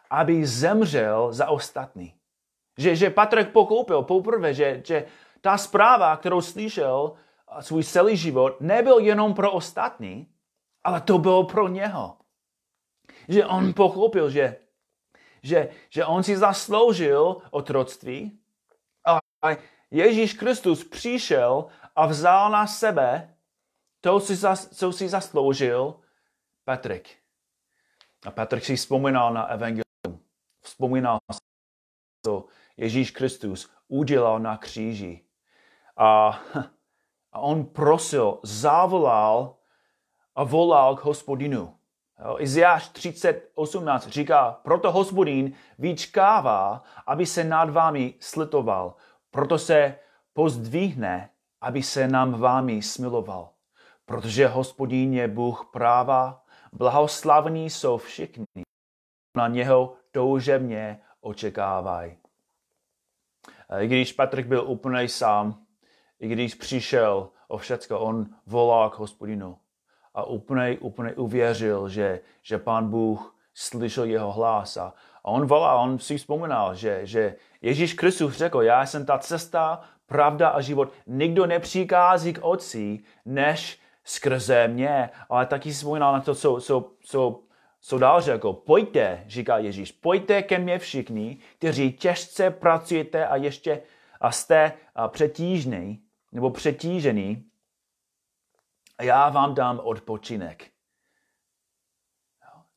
aby 0.09 0.45
zemřel 0.45 1.33
za 1.33 1.49
ostatní. 1.49 2.13
Že, 2.77 2.95
že 2.95 3.09
Patrik 3.09 3.51
pokoupil 3.51 4.01
poprvé, 4.01 4.53
že, 4.53 4.81
že 4.85 5.05
ta 5.41 5.57
zpráva, 5.57 6.17
kterou 6.17 6.41
slyšel 6.41 7.13
svůj 7.61 7.83
celý 7.83 8.17
život, 8.17 8.61
nebyl 8.61 8.99
jenom 8.99 9.33
pro 9.33 9.51
ostatní, 9.51 10.27
ale 10.83 11.01
to 11.01 11.17
bylo 11.17 11.43
pro 11.43 11.67
něho. 11.67 12.17
Že 13.27 13.45
on 13.45 13.73
pochopil, 13.73 14.29
že, 14.29 14.57
že, 15.41 15.69
že 15.89 16.05
on 16.05 16.23
si 16.23 16.37
zasloužil 16.37 17.41
otroctví, 17.51 18.39
ale 19.03 19.57
Ježíš 19.91 20.33
Kristus 20.33 20.83
přišel 20.83 21.65
a 21.95 22.05
vzal 22.05 22.51
na 22.51 22.67
sebe 22.67 23.35
to, 24.01 24.19
co 24.73 24.91
si 24.91 25.09
zasloužil 25.09 25.99
Patrik. 26.63 27.17
A 28.25 28.31
Patrik 28.31 28.65
si 28.65 28.75
vzpomínal 28.75 29.33
na 29.33 29.43
evangelium. 29.43 30.23
Vzpomínal, 30.61 31.19
co 32.25 32.45
Ježíš 32.77 33.11
Kristus 33.11 33.69
udělal 33.87 34.39
na 34.39 34.57
kříži. 34.57 35.23
A, 35.97 36.39
a 37.37 37.39
on 37.39 37.65
prosil, 37.65 38.39
zavolal 38.43 39.55
a 40.35 40.43
volal 40.43 40.95
k 40.95 41.05
hospodinu. 41.05 41.73
Izajáš 42.39 42.89
30.18 42.91 44.09
říká, 44.09 44.59
proto 44.63 44.91
hospodin 44.91 45.53
vyčkává, 45.77 46.83
aby 47.07 47.25
se 47.25 47.43
nad 47.43 47.69
vámi 47.69 48.13
slitoval, 48.19 48.95
proto 49.31 49.59
se 49.59 49.99
pozdvihne, 50.33 51.29
aby 51.61 51.83
se 51.83 52.07
nám 52.07 52.33
vámi 52.33 52.81
smiloval. 52.81 53.49
Protože 54.05 54.47
hospodín 54.47 55.13
je 55.13 55.27
Bůh 55.27 55.69
práva, 55.73 56.45
blahoslavní 56.73 57.69
jsou 57.69 57.97
všichni, 57.97 58.45
na 59.37 59.47
něho 59.47 59.93
toužebně 60.11 61.01
očekávají. 61.21 62.17
I 63.79 63.87
když 63.87 64.13
Patrik 64.13 64.47
byl 64.47 64.63
úplně 64.67 65.09
sám, 65.09 65.66
i 66.19 66.27
když 66.27 66.55
přišel 66.55 67.29
o 67.47 67.57
všecko, 67.57 67.99
on 67.99 68.27
volal 68.45 68.89
k 68.89 68.99
hospodinu 68.99 69.57
a 70.13 70.23
úplně, 70.23 70.77
úplně 70.79 71.13
uvěřil, 71.13 71.89
že, 71.89 72.19
že 72.41 72.57
pán 72.57 72.89
Bůh 72.89 73.35
slyšel 73.53 74.03
jeho 74.03 74.31
hlas 74.31 74.77
a, 74.77 74.93
a 75.23 75.27
on 75.29 75.47
volal, 75.47 75.79
on 75.79 75.99
si 75.99 76.17
vzpomínal, 76.17 76.75
že, 76.75 76.99
že 77.03 77.35
Ježíš 77.61 77.93
Kristus 77.93 78.37
řekl, 78.37 78.61
já 78.61 78.85
jsem 78.85 79.05
ta 79.05 79.17
cesta, 79.17 79.81
pravda 80.07 80.49
a 80.49 80.61
život. 80.61 80.91
Nikdo 81.07 81.45
nepřichází 81.45 82.33
k 82.33 82.39
Otci, 82.41 82.99
než 83.25 83.79
skrze 84.03 84.67
mě. 84.67 85.09
Ale 85.29 85.45
taky 85.45 85.73
si 85.73 85.77
vzpomínal 85.77 86.13
na 86.13 86.21
to, 86.21 86.35
co, 86.35 86.61
co, 86.61 86.91
co, 86.99 87.39
co 87.81 87.97
dál 87.97 88.21
řekl. 88.21 88.53
Pojďte, 88.53 89.23
říká 89.27 89.57
Ježíš, 89.57 89.91
pojďte 89.91 90.43
ke 90.43 90.59
mně 90.59 90.79
všichni, 90.79 91.37
kteří 91.57 91.93
těžce 91.93 92.51
pracujete 92.51 93.27
a 93.27 93.35
ještě 93.35 93.81
a 94.21 94.31
jste 94.31 94.71
přetížný 95.07 96.01
nebo 96.37 96.51
přetížený. 96.51 97.45
A 98.97 99.03
já 99.03 99.29
vám 99.29 99.55
dám 99.55 99.79
odpočinek. 99.83 100.71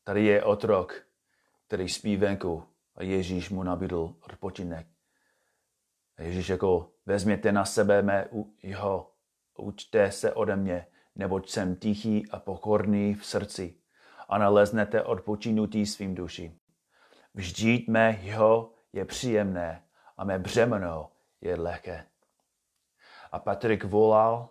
Tady 0.04 0.24
je 0.24 0.44
otrok, 0.44 1.02
který 1.66 1.88
spí 1.88 2.16
venku 2.16 2.64
a 2.96 3.02
Ježíš 3.02 3.50
mu 3.50 3.62
nabídl 3.62 4.14
odpočinek. 4.20 4.86
A 6.16 6.22
Ježíš 6.22 6.48
jako, 6.48 6.92
vezměte 7.06 7.52
na 7.52 7.64
sebe 7.64 8.02
mé 8.02 8.28
jeho, 8.62 9.12
učte 9.58 10.12
se 10.12 10.32
ode 10.32 10.56
mě, 10.56 10.86
neboť 11.14 11.50
jsem 11.50 11.76
tichý 11.76 12.30
a 12.30 12.38
pokorný 12.38 13.14
v 13.14 13.26
srdci 13.26 13.76
a 14.28 14.38
naleznete 14.38 15.02
odpočinutí 15.02 15.86
svým 15.86 16.14
duši. 16.14 16.58
Vždyť 17.34 17.88
mé 17.88 18.18
jeho 18.22 18.72
je 18.92 19.04
příjemné 19.04 19.84
a 20.16 20.24
mé 20.24 20.38
břemeno 20.38 21.12
je 21.40 21.56
lehké. 21.56 22.09
A 23.32 23.38
Patrik 23.38 23.84
volal, 23.84 24.48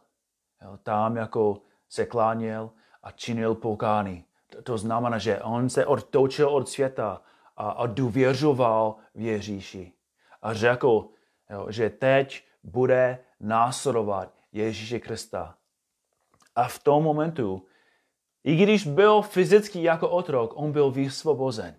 jo, 0.61 0.77
tam 0.83 1.15
jako 1.15 1.61
se 1.89 2.05
kláněl 2.05 2.69
a 3.03 3.11
činil 3.11 3.55
pokání. 3.55 4.25
To, 4.49 4.61
to 4.61 4.77
znamená, 4.77 5.17
že 5.17 5.41
on 5.41 5.69
se 5.69 5.85
odtočil 5.85 6.49
od 6.49 6.69
světa 6.69 7.21
a, 7.57 7.69
a 7.69 7.85
důvěřoval 7.85 8.95
v 9.15 9.21
Ježíši. 9.21 9.93
A 10.41 10.53
řekl, 10.53 11.09
jo, 11.49 11.65
že 11.69 11.89
teď 11.89 12.43
bude 12.63 13.19
následovat 13.39 14.33
Ježíše 14.51 14.99
Krista. 14.99 15.55
A 16.55 16.67
v 16.67 16.79
tom 16.79 17.03
momentu, 17.03 17.65
i 18.43 18.55
když 18.55 18.87
byl 18.87 19.21
fyzicky 19.21 19.83
jako 19.83 20.09
otrok, 20.09 20.53
on 20.55 20.71
byl 20.71 20.91
vysvobozen. 20.91 21.75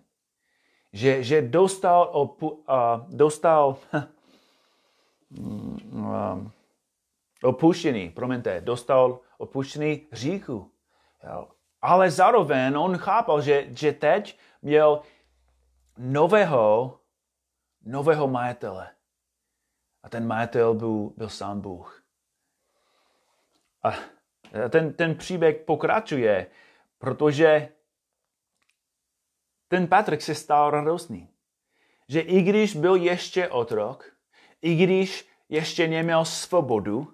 Že, 0.93 1.23
že 1.23 1.41
dostal, 1.41 2.09
opu, 2.11 2.49
uh, 2.49 2.65
dostal 3.09 3.77
um, 5.37 6.51
opuštěný, 7.43 8.09
promiňte, 8.09 8.61
dostal 8.61 9.19
opuštěný 9.37 10.07
říku. 10.11 10.71
Ale 11.81 12.11
zároveň 12.11 12.77
on 12.77 12.97
chápal, 12.97 13.41
že, 13.41 13.67
že 13.69 13.91
teď 13.91 14.39
měl 14.61 15.01
nového, 15.97 16.99
nového 17.81 18.27
majitele. 18.27 18.89
A 20.03 20.09
ten 20.09 20.27
majitel 20.27 20.73
byl, 20.73 21.13
byl 21.17 21.29
sám 21.29 21.61
Bůh. 21.61 22.03
A 23.83 23.91
ten, 24.69 24.93
ten 24.93 25.15
příběh 25.15 25.57
pokračuje, 25.57 26.47
protože 26.97 27.69
ten 29.67 29.87
Patrik 29.87 30.21
se 30.21 30.35
stal 30.35 30.69
radostný. 30.69 31.29
Že 32.07 32.19
i 32.19 32.41
když 32.41 32.75
byl 32.75 32.95
ještě 32.95 33.49
otrok, 33.49 34.11
i 34.61 34.75
když 34.75 35.29
ještě 35.49 35.87
neměl 35.87 36.25
svobodu, 36.25 37.13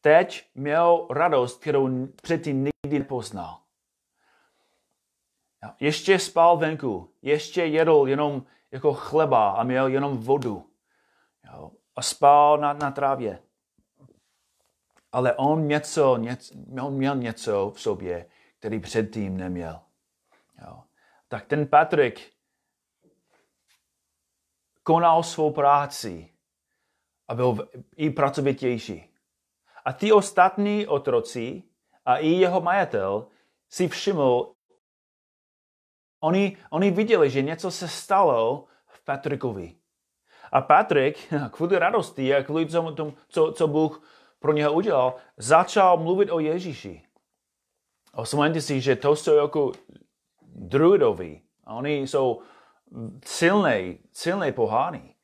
teď 0.00 0.50
měl 0.54 1.06
radost, 1.10 1.60
kterou 1.60 2.06
předtím 2.06 2.64
nikdy 2.64 2.98
nepoznal. 2.98 3.60
Ještě 5.80 6.18
spal 6.18 6.56
venku, 6.56 7.14
ještě 7.22 7.64
jedl 7.64 8.04
jenom 8.06 8.46
jako 8.70 8.94
chleba 8.94 9.50
a 9.50 9.62
měl 9.62 9.86
jenom 9.86 10.18
vodu. 10.18 10.70
A 11.96 12.02
spal 12.02 12.58
na, 12.58 12.72
na 12.72 12.90
trávě. 12.90 13.42
Ale 15.12 15.34
on, 15.34 15.66
něco, 15.66 16.16
něco, 16.16 16.54
on 16.82 16.94
měl 16.94 17.16
něco 17.16 17.70
v 17.70 17.80
sobě, 17.80 18.26
který 18.58 18.80
předtím 18.80 19.36
neměl. 19.36 19.80
Jo. 20.66 20.82
Tak 21.28 21.46
ten 21.46 21.66
Patrik 21.66 22.32
konal 24.82 25.22
svou 25.22 25.52
práci 25.52 26.34
a 27.28 27.34
byl 27.34 27.68
i 27.96 28.10
pracovitější. 28.10 29.14
A 29.88 29.92
ty 29.92 30.12
ostatní 30.12 30.86
otroci 30.86 31.62
a 32.04 32.16
i 32.16 32.28
jeho 32.28 32.60
majitel 32.60 33.26
si 33.68 33.88
všiml, 33.88 34.52
oni, 36.20 36.56
oni 36.70 36.90
viděli, 36.90 37.30
že 37.30 37.42
něco 37.42 37.70
se 37.70 37.88
stalo 37.88 38.64
v 38.86 39.04
Patrikovi. 39.04 39.74
A 40.52 40.60
Patrik, 40.60 41.34
kvůli 41.50 41.78
radosti 41.78 42.34
a 42.34 42.42
kvůli 42.42 42.66
tomu, 42.66 43.14
co, 43.28 43.52
co 43.52 43.68
Bůh 43.68 44.02
pro 44.38 44.52
něho 44.52 44.72
udělal, 44.72 45.14
začal 45.36 45.96
mluvit 45.96 46.30
o 46.30 46.40
Ježíši. 46.40 47.02
Vzpomeňte 48.22 48.60
si, 48.60 48.80
že 48.80 48.96
to 48.96 49.16
jsou 49.16 49.36
jako 49.36 49.72
druidoví. 50.42 51.42
Oni 51.66 51.96
jsou 51.96 52.42
silné, 53.24 53.94
silné 54.12 54.52
pohány. 54.52 55.14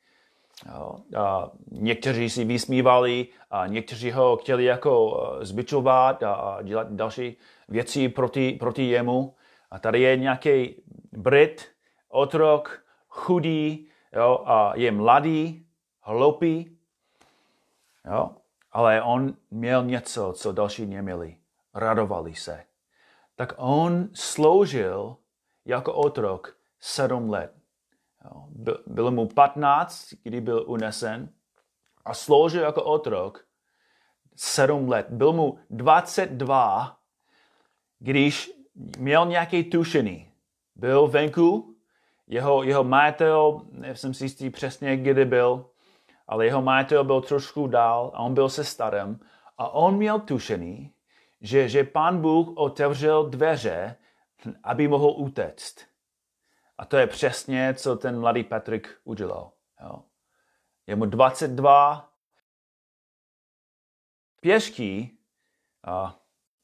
A 1.17 1.51
někteří 1.71 2.31
si 2.31 2.45
vysmívali 2.45 3.27
a 3.51 3.67
někteří 3.67 4.11
ho 4.11 4.37
chtěli 4.37 4.65
jako 4.65 5.23
eh, 5.41 5.47
zbičovat 5.47 6.23
a 6.23 6.59
dělat 6.63 6.93
další 6.93 7.37
věci 7.69 8.09
proti, 8.09 8.53
proti 8.53 8.83
jemu. 8.89 9.35
A 9.71 9.79
tady 9.79 10.01
je 10.01 10.17
nějaký 10.17 10.83
Brit, 11.13 11.69
otrok, 12.09 12.85
chudý, 13.09 13.89
jo, 14.13 14.43
a 14.47 14.73
je 14.77 14.93
mladý, 14.93 15.67
hloupý, 16.01 16.79
jo, 18.11 18.31
ale 18.73 19.03
on 19.03 19.35
měl 19.51 19.85
něco, 19.85 20.33
co 20.37 20.53
další 20.53 20.87
neměli. 20.87 21.37
Radovali 21.75 22.35
se. 22.35 22.65
Tak 23.37 23.53
on 23.57 24.09
sloužil 24.13 25.17
jako 25.65 25.93
otrok 25.93 26.57
sedm 26.81 27.31
let. 27.31 27.64
Bylo 28.87 29.11
mu 29.11 29.27
15, 29.27 30.09
kdy 30.23 30.41
byl 30.41 30.65
unesen 30.67 31.29
a 32.05 32.15
sloužil 32.15 32.63
jako 32.63 32.83
otrok 32.83 33.45
sedm 34.37 34.89
let. 34.89 35.07
Byl 35.11 35.33
mu 35.33 35.59
22, 35.71 36.97
když 37.99 38.53
měl 38.99 39.27
nějaké 39.27 39.63
tušení. 39.63 40.29
Byl 40.77 41.07
venku, 41.07 41.75
jeho, 42.27 42.63
jeho 42.63 42.85
majitel, 42.85 43.61
nejsem 43.71 44.15
si 44.15 44.25
jistý 44.25 44.51
přesně, 44.51 44.97
kdy 44.97 45.25
byl, 45.25 45.67
ale 46.27 46.47
jeho 46.47 46.63
majitel 46.63 47.05
byl 47.05 47.21
trošku 47.21 47.67
dál 47.67 48.11
a 48.15 48.19
on 48.19 48.35
byl 48.35 48.49
se 48.49 48.65
starým 48.65 49.21
a 49.59 49.69
on 49.69 49.97
měl 49.97 50.21
tušení, 50.21 50.93
že, 51.41 51.69
že 51.69 51.85
pán 51.85 52.21
Bůh 52.21 52.49
otevřel 52.57 53.27
dveře, 53.27 53.97
aby 54.63 54.89
mohl 54.89 55.15
utéct. 55.17 55.94
A 56.79 56.85
to 56.85 56.97
je 56.97 57.07
přesně, 57.07 57.75
co 57.75 57.97
ten 57.97 58.21
mladý 58.21 58.45
Patrik 58.45 59.01
udělal. 59.05 59.53
Jo. 59.83 60.03
Je 60.87 60.97
mu 60.97 61.07
22, 61.07 62.13
pěšky 64.41 65.11
a 65.85 66.21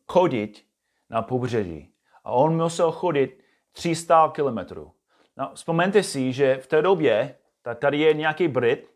chodit 0.09 0.67
na 1.11 1.23
pobřeží. 1.23 1.95
A 2.25 2.31
on 2.31 2.57
musel 2.57 2.93
chodit 2.93 3.45
300 3.73 4.29
kilometrů. 4.35 4.93
No, 5.37 5.51
vzpomeňte 5.55 6.03
si, 6.03 6.33
že 6.33 6.57
v 6.57 6.67
té 6.67 6.83
době 6.83 7.39
tady 7.79 7.99
je 7.99 8.15
nějaký 8.15 8.49
Brit, 8.49 8.95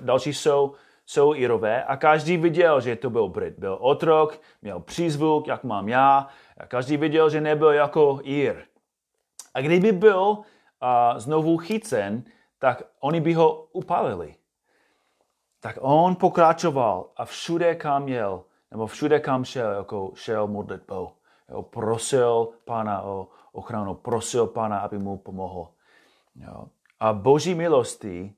další 0.00 0.34
jsou, 0.34 0.74
jsou 1.06 1.34
Irové 1.34 1.84
a 1.84 1.96
každý 1.96 2.36
viděl, 2.36 2.80
že 2.80 2.96
to 2.96 3.10
byl 3.10 3.28
Brit. 3.28 3.58
Byl 3.58 3.78
otrok, 3.80 4.40
měl 4.62 4.80
přízvuk, 4.80 5.46
jak 5.46 5.64
mám 5.64 5.88
já, 5.88 6.28
a 6.56 6.66
každý 6.66 6.96
viděl, 6.96 7.30
že 7.30 7.40
nebyl 7.40 7.70
jako 7.70 8.20
Ir. 8.22 8.66
A 9.54 9.60
kdyby 9.60 9.92
byl 9.92 10.26
uh, 10.28 10.44
znovu 11.16 11.56
chycen, 11.58 12.24
tak 12.58 12.82
oni 13.00 13.20
by 13.20 13.34
ho 13.34 13.62
upalili. 13.62 14.34
Tak 15.60 15.78
on 15.80 16.16
pokračoval 16.16 17.10
a 17.16 17.24
všude, 17.24 17.74
kam 17.74 18.08
jel, 18.08 18.44
nebo 18.70 18.86
všude, 18.86 19.20
kam 19.20 19.44
šel, 19.44 19.70
jako 19.72 20.12
šel 20.14 20.46
modlitbou. 20.46 21.12
Jo, 21.48 21.62
prosil 21.62 22.48
pána 22.64 23.02
o 23.02 23.28
ochranu, 23.52 23.94
prosil 23.94 24.46
pána, 24.46 24.78
aby 24.78 24.98
mu 24.98 25.18
pomohl. 25.18 25.68
Jo. 26.34 26.66
A 27.00 27.12
boží 27.12 27.54
milosti 27.54 28.34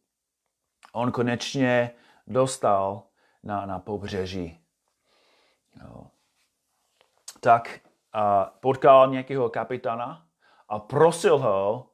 on 0.92 1.12
konečně 1.12 1.90
dostal 2.26 3.02
na, 3.42 3.66
na 3.66 3.78
pobřeží. 3.78 4.60
Jo. 5.80 6.06
Tak 7.40 7.80
a 8.12 8.44
potkal 8.44 9.08
nějakého 9.08 9.50
kapitána 9.50 10.26
a 10.72 10.78
prosil 10.78 11.38
ho, 11.38 11.90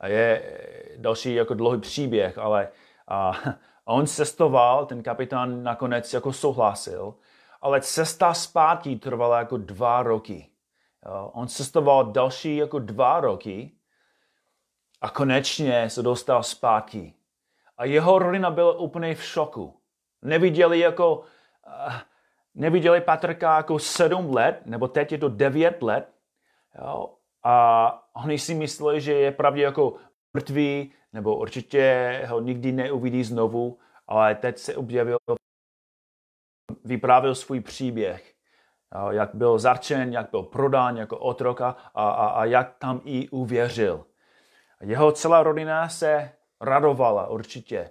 a 0.00 0.06
je 0.06 0.58
další 0.96 1.34
jako 1.34 1.54
dlouhý 1.54 1.80
příběh, 1.80 2.38
ale 2.38 2.68
a, 3.08 3.32
on 3.84 4.06
cestoval, 4.06 4.86
ten 4.86 5.02
kapitán 5.02 5.62
nakonec 5.62 6.14
jako 6.14 6.32
souhlasil, 6.32 7.14
ale 7.60 7.80
cesta 7.80 8.34
zpátky 8.34 8.96
trvala 8.96 9.38
jako 9.38 9.56
dva 9.56 10.02
roky. 10.02 10.50
Jo. 11.06 11.30
On 11.34 11.48
cestoval 11.48 12.12
další 12.12 12.56
jako 12.56 12.78
dva 12.78 13.20
roky 13.20 13.78
a 15.00 15.10
konečně 15.10 15.90
se 15.90 16.02
dostal 16.02 16.42
zpátky. 16.42 17.14
A 17.76 17.84
jeho 17.84 18.18
rodina 18.18 18.50
byla 18.50 18.78
úplně 18.78 19.14
v 19.14 19.24
šoku. 19.24 19.80
Neviděli 20.22 20.78
jako, 20.78 21.16
uh, 21.18 21.24
neviděli 22.56 23.00
Patrka 23.00 23.56
jako 23.56 23.78
sedm 23.78 24.34
let, 24.34 24.60
nebo 24.64 24.88
teď 24.88 25.12
je 25.12 25.18
to 25.18 25.28
devět 25.28 25.82
let. 25.82 26.12
Jo? 26.82 27.14
A 27.44 28.08
oni 28.24 28.38
si 28.38 28.54
mysleli, 28.54 29.00
že 29.00 29.12
je 29.12 29.32
pravdě 29.32 29.62
jako 29.62 29.94
mrtvý, 30.34 30.92
nebo 31.12 31.36
určitě 31.36 32.22
ho 32.28 32.40
nikdy 32.40 32.72
neuvidí 32.72 33.24
znovu, 33.24 33.78
ale 34.08 34.34
teď 34.34 34.58
se 34.58 34.76
objevil, 34.76 35.16
vyprávěl 36.84 37.34
svůj 37.34 37.60
příběh, 37.60 38.34
jak 39.10 39.34
byl 39.34 39.58
zarčen, 39.58 40.12
jak 40.12 40.30
byl 40.30 40.42
prodán 40.42 40.96
jako 40.96 41.18
otroka 41.18 41.76
a, 41.94 42.10
a, 42.10 42.26
a 42.26 42.44
jak 42.44 42.74
tam 42.78 43.00
i 43.04 43.28
uvěřil. 43.28 44.06
Jeho 44.80 45.12
celá 45.12 45.42
rodina 45.42 45.88
se 45.88 46.32
radovala 46.60 47.26
určitě. 47.26 47.90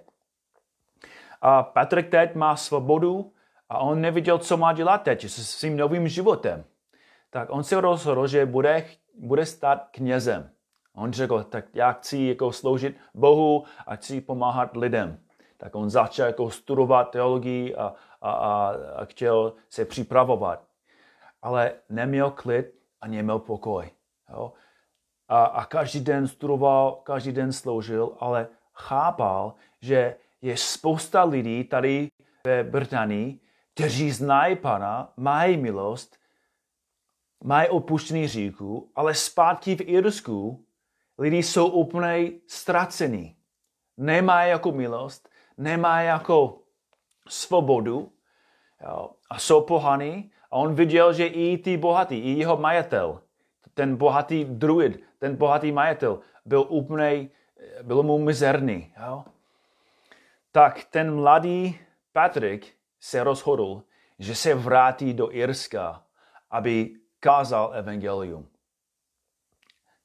A 1.40 1.62
Patrik 1.62 2.10
teď 2.10 2.34
má 2.34 2.56
svobodu 2.56 3.32
a 3.68 3.78
on 3.78 4.00
neviděl, 4.00 4.38
co 4.38 4.56
má 4.56 4.72
dělat 4.72 5.02
teď 5.02 5.28
se 5.28 5.44
svým 5.44 5.76
novým 5.76 6.08
životem. 6.08 6.64
Tak 7.30 7.48
on 7.50 7.64
se 7.64 7.80
rozhodl, 7.80 8.26
že 8.26 8.46
bude, 8.46 8.86
bude 9.18 9.46
stát 9.46 9.88
knězem. 9.90 10.50
On 10.94 11.12
řekl, 11.12 11.44
tak 11.44 11.64
já 11.74 11.92
chci 11.92 12.18
jako 12.18 12.52
sloužit 12.52 12.96
Bohu 13.14 13.64
a 13.86 13.96
chci 13.96 14.20
pomáhat 14.20 14.76
lidem. 14.76 15.20
Tak 15.56 15.74
on 15.74 15.90
začal 15.90 16.26
jako 16.26 16.50
studovat 16.50 17.10
teologii 17.10 17.76
a, 17.76 17.94
a, 18.20 18.30
a, 18.30 18.74
a 18.96 19.04
chtěl 19.04 19.52
se 19.68 19.84
připravovat. 19.84 20.64
Ale 21.42 21.72
neměl 21.88 22.30
klid 22.30 22.74
a 23.00 23.08
neměl 23.08 23.38
pokoj. 23.38 23.90
Jo? 24.30 24.52
A, 25.28 25.44
a 25.44 25.64
každý 25.64 26.00
den 26.00 26.28
studoval, 26.28 26.92
každý 26.92 27.32
den 27.32 27.52
sloužil, 27.52 28.16
ale 28.18 28.48
chápal, 28.72 29.54
že 29.80 30.16
je 30.42 30.56
spousta 30.56 31.24
lidí 31.24 31.64
tady 31.64 32.08
ve 32.46 32.64
Británii, 32.64 33.40
kteří 33.76 34.10
znají 34.10 34.56
Pana, 34.56 35.12
mají 35.16 35.56
milost, 35.56 36.16
mají 37.44 37.68
opuštěný 37.68 38.28
říku, 38.28 38.90
ale 38.94 39.14
zpátky 39.14 39.76
v 39.76 39.80
Irsku 39.80 40.64
lidi 41.18 41.36
jsou 41.36 41.68
úplně 41.68 42.30
ztracení. 42.46 43.36
Nemají 43.96 44.50
jako 44.50 44.72
milost, 44.72 45.28
nemají 45.58 46.06
jako 46.06 46.58
svobodu 47.28 48.12
jo, 48.86 49.10
a 49.30 49.38
jsou 49.38 49.60
pohaný. 49.60 50.30
A 50.50 50.56
on 50.56 50.74
viděl, 50.74 51.12
že 51.12 51.26
i 51.26 51.58
ty 51.58 51.76
bohatý, 51.76 52.18
i 52.18 52.38
jeho 52.38 52.56
majitel, 52.56 53.20
ten 53.74 53.96
bohatý 53.96 54.44
druid, 54.44 55.04
ten 55.18 55.36
bohatý 55.36 55.72
majitel, 55.72 56.20
byl 56.44 56.66
úplně, 56.68 57.28
byl 57.82 58.02
mu 58.02 58.18
mizerný. 58.18 58.92
Jo. 59.06 59.24
Tak 60.52 60.84
ten 60.84 61.14
mladý 61.14 61.80
Patrik 62.12 62.76
se 63.06 63.24
rozhodl, 63.24 63.82
že 64.18 64.34
se 64.34 64.54
vrátí 64.54 65.14
do 65.14 65.32
Irska, 65.32 66.04
aby 66.50 66.96
kázal 67.20 67.72
evangelium. 67.74 68.48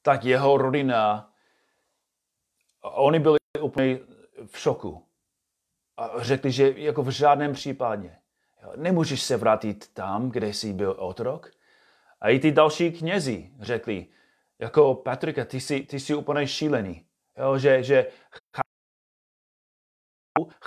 Tak 0.02 0.26
jeho 0.26 0.58
rodina, 0.58 1.34
oni 2.82 3.20
byli 3.20 3.38
úplně 3.62 4.00
v 4.46 4.60
šoku. 4.60 5.06
A 5.98 6.10
řekli, 6.18 6.52
že 6.52 6.74
jako 6.78 7.04
v 7.04 7.10
žádném 7.10 7.54
případě. 7.54 8.16
Nemůžeš 8.76 9.22
se 9.22 9.38
vrátit 9.38 9.94
tam, 9.94 10.30
kde 10.30 10.48
jsi 10.48 10.74
byl 10.74 10.96
otrok. 11.00 11.52
A 12.22 12.30
i 12.30 12.40
ty 12.40 12.52
další 12.52 12.92
knězi 12.92 13.52
řekli, 13.60 14.08
jako 14.60 14.96
Patrika, 14.96 15.46
ty 15.46 15.60
jsi, 15.60 15.82
ty 15.82 16.00
jsi 16.00 16.16
úplně 16.16 16.48
šílený. 16.48 17.06
Jo, 17.38 17.58
že, 17.58 17.84
že 17.84 18.12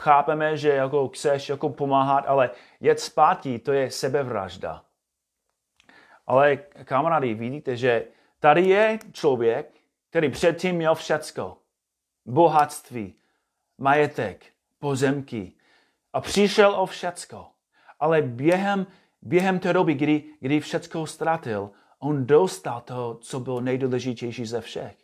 chápeme, 0.04 0.56
že 0.56 0.68
jako 0.68 1.08
chceš 1.08 1.48
jako 1.48 1.68
pomáhat, 1.68 2.24
ale 2.28 2.50
jet 2.80 3.00
zpátky, 3.00 3.58
to 3.58 3.72
je 3.72 3.90
sebevražda. 3.90 4.84
Ale 6.26 6.56
kamarádi, 6.84 7.34
vidíte, 7.34 7.76
že 7.76 8.04
tady 8.40 8.62
je 8.68 8.98
člověk, 9.12 9.66
který 10.10 10.28
předtím 10.28 10.76
měl 10.76 10.94
všecko. 10.94 11.58
Bohatství, 12.26 13.14
majetek, 13.78 14.44
pozemky. 14.78 15.52
A 16.12 16.20
přišel 16.20 16.74
o 16.80 16.86
všecko. 16.86 17.46
Ale 18.00 18.22
během, 18.22 18.86
během 19.22 19.58
té 19.58 19.72
doby, 19.72 19.94
kdy, 19.94 20.24
kdy 20.40 20.60
všecko 20.60 21.06
ztratil, 21.06 21.70
on 21.98 22.26
dostal 22.26 22.80
to, 22.80 23.18
co 23.20 23.40
bylo 23.40 23.60
nejdůležitější 23.60 24.46
ze 24.46 24.60
všech. 24.60 24.96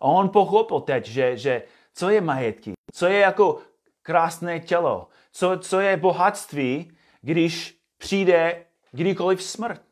A 0.00 0.04
on 0.04 0.28
pochopil 0.28 0.80
teď, 0.80 1.06
že, 1.06 1.36
že 1.36 1.62
co 1.94 2.10
je 2.10 2.20
majetky, 2.20 2.72
co 2.92 3.06
je 3.06 3.18
jako 3.18 3.58
krásné 4.06 4.60
tělo, 4.60 5.08
co, 5.32 5.58
co 5.58 5.80
je 5.80 5.96
bohatství, 5.96 6.92
když 7.20 7.80
přijde 7.98 8.64
kdykoliv 8.92 9.42
smrt. 9.42 9.82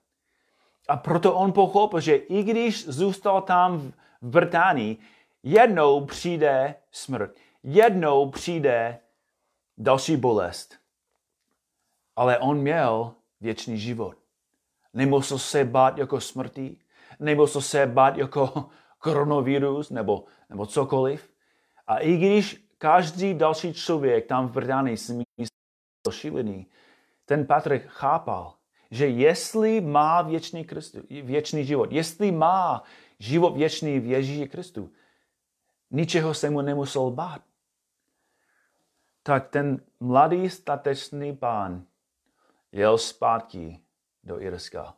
A 0.89 0.97
proto 0.97 1.35
on 1.35 1.53
pochopil, 1.53 2.01
že 2.01 2.15
i 2.15 2.43
když 2.43 2.89
zůstal 2.89 3.43
tam 3.43 3.93
v 4.23 4.29
Británii, 4.31 4.97
jednou 5.43 6.05
přijde 6.07 6.75
smrt, 6.91 7.35
jednou 7.63 8.31
přijde 8.31 8.99
další 9.79 10.17
bolest. 10.17 10.79
Ale 12.17 12.39
on 12.39 12.59
měl 12.59 13.15
věčný 13.41 13.79
život. 13.79 14.17
Nemusel 14.93 15.39
se 15.39 15.65
bát 15.65 15.99
jako 15.99 16.21
smrti, 16.21 16.77
nemusel 17.21 17.61
se 17.61 17.87
bát 17.87 18.17
jako 18.17 18.71
koronavirus 18.99 19.91
nebo, 19.91 20.25
nebo 20.51 20.67
cokoliv. 20.67 21.31
A 21.87 21.99
i 21.99 22.17
když 22.17 22.64
každý 22.85 23.35
další 23.35 23.75
člověk 23.75 24.27
tam 24.27 24.49
v 24.49 24.53
Británii 24.53 24.97
si 24.97 25.13
myslel 25.13 26.21
šílený, 26.21 26.67
ten 27.25 27.47
Patrik 27.47 27.87
chápal, 27.87 28.55
že 28.91 29.09
jestli 29.09 29.81
má 29.81 30.23
věčný, 30.23 30.65
Kristu, 30.65 31.01
věčný 31.23 31.65
život, 31.65 31.93
jestli 31.93 32.33
má 32.33 32.83
život 33.19 33.57
věčný 33.57 34.01
v 34.01 34.07
Ježíši 34.07 34.49
Kristu, 34.49 34.93
ničeho 35.91 36.35
se 36.35 36.51
mu 36.51 36.61
nemusel 36.61 37.11
bát. 37.11 37.43
Tak 39.23 39.49
ten 39.49 39.81
mladý 40.01 40.51
statečný 40.51 41.37
pán 41.37 41.87
jel 42.73 42.99
zpátky 42.99 43.81
do 44.25 44.41
Irska. 44.41 44.95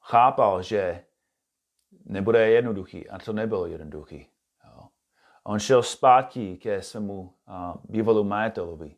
Chápal, 0.00 0.62
že 0.62 1.04
nebude 2.04 2.50
jednoduchý 2.50 3.08
a 3.08 3.18
to 3.18 3.32
nebylo 3.32 3.66
jednoduchý. 3.66 4.31
On 5.44 5.58
šel 5.58 5.82
zpátky 5.82 6.56
ke 6.56 6.82
svému 6.82 7.32
bývalému 7.84 8.28
majitelovi 8.28 8.94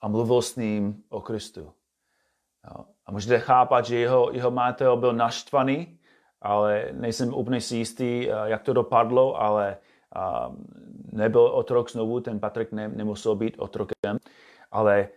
a 0.00 0.08
mluvil 0.08 0.42
s 0.42 0.56
ním 0.56 1.04
o 1.08 1.20
Kristu. 1.20 1.72
A 3.06 3.12
můžete 3.12 3.38
chápat, 3.38 3.84
že 3.84 3.98
jeho, 3.98 4.32
jeho 4.32 4.50
majitel 4.50 4.96
byl 4.96 5.12
naštvaný, 5.12 5.98
ale 6.40 6.88
nejsem 6.92 7.34
úplně 7.34 7.60
si 7.60 7.76
jistý, 7.76 8.24
jak 8.44 8.62
to 8.62 8.72
dopadlo, 8.72 9.40
ale 9.40 9.76
nebyl 11.12 11.40
otrok 11.40 11.90
znovu, 11.90 12.20
ten 12.20 12.40
Patrik 12.40 12.72
ne, 12.72 12.88
nemusel 12.88 13.34
být 13.34 13.58
otrokem, 13.58 14.18
ale 14.70 15.08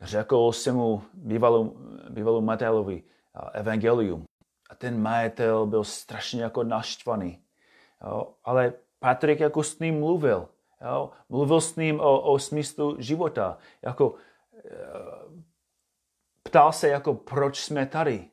řekl 0.00 0.50
mu 0.72 1.02
bývalou, 1.14 1.76
bývalou 2.08 2.40
majitelovi 2.40 3.02
evangelium. 3.52 4.24
A 4.70 4.74
ten 4.74 5.02
majitel 5.02 5.66
byl 5.66 5.84
strašně 5.84 6.42
jako 6.42 6.64
naštvaný. 6.64 7.42
Ale 8.44 8.72
Patrik 9.00 9.40
jako 9.40 9.62
s 9.62 9.78
ním 9.78 9.98
mluvil. 9.98 10.48
Jo? 10.80 11.10
Mluvil 11.28 11.60
s 11.60 11.76
ním 11.76 12.00
o, 12.00 12.20
o 12.20 12.38
smyslu 12.38 12.96
života. 12.98 13.58
Jako, 13.82 14.14
e, 14.54 14.70
ptal 16.42 16.72
se, 16.72 16.88
jako 16.88 17.14
proč 17.14 17.60
jsme 17.60 17.86
tady. 17.86 18.24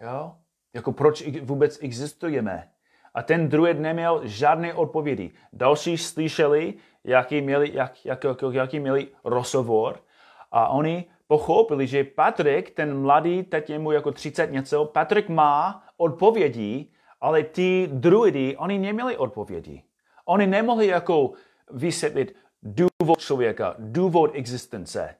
Jo? 0.00 0.34
Jako 0.74 0.92
proč 0.92 1.28
vůbec 1.42 1.78
existujeme. 1.82 2.70
A 3.14 3.22
ten 3.22 3.48
druhý 3.48 3.74
neměl 3.74 4.20
žádné 4.24 4.74
odpovědi. 4.74 5.32
Další 5.52 5.98
slyšeli, 5.98 6.74
jaký 7.04 7.40
měli, 7.40 7.70
jak, 7.74 8.06
jak, 8.06 8.24
jak, 8.24 8.42
jaký 8.52 8.80
měli 8.80 9.08
rozhovor 9.24 10.00
a 10.52 10.68
oni 10.68 11.04
pochopili, 11.26 11.86
že 11.86 12.04
Patrik, 12.04 12.70
ten 12.70 13.00
mladý, 13.00 13.42
teď 13.42 13.70
je 13.70 13.78
mu 13.78 13.92
jako 13.92 14.12
30 14.12 14.52
něco, 14.52 14.84
Patrik 14.84 15.28
má 15.28 15.84
odpovědi, 15.96 16.86
ale 17.20 17.42
ty 17.42 17.88
druidy, 17.92 18.56
oni 18.56 18.78
neměli 18.78 19.16
odpovědi. 19.16 19.82
Oni 20.28 20.46
nemohli 20.46 20.86
jako 20.86 21.32
vysvětlit 21.70 22.36
důvod 22.62 23.18
člověka, 23.18 23.74
důvod 23.78 24.30
existence. 24.34 25.16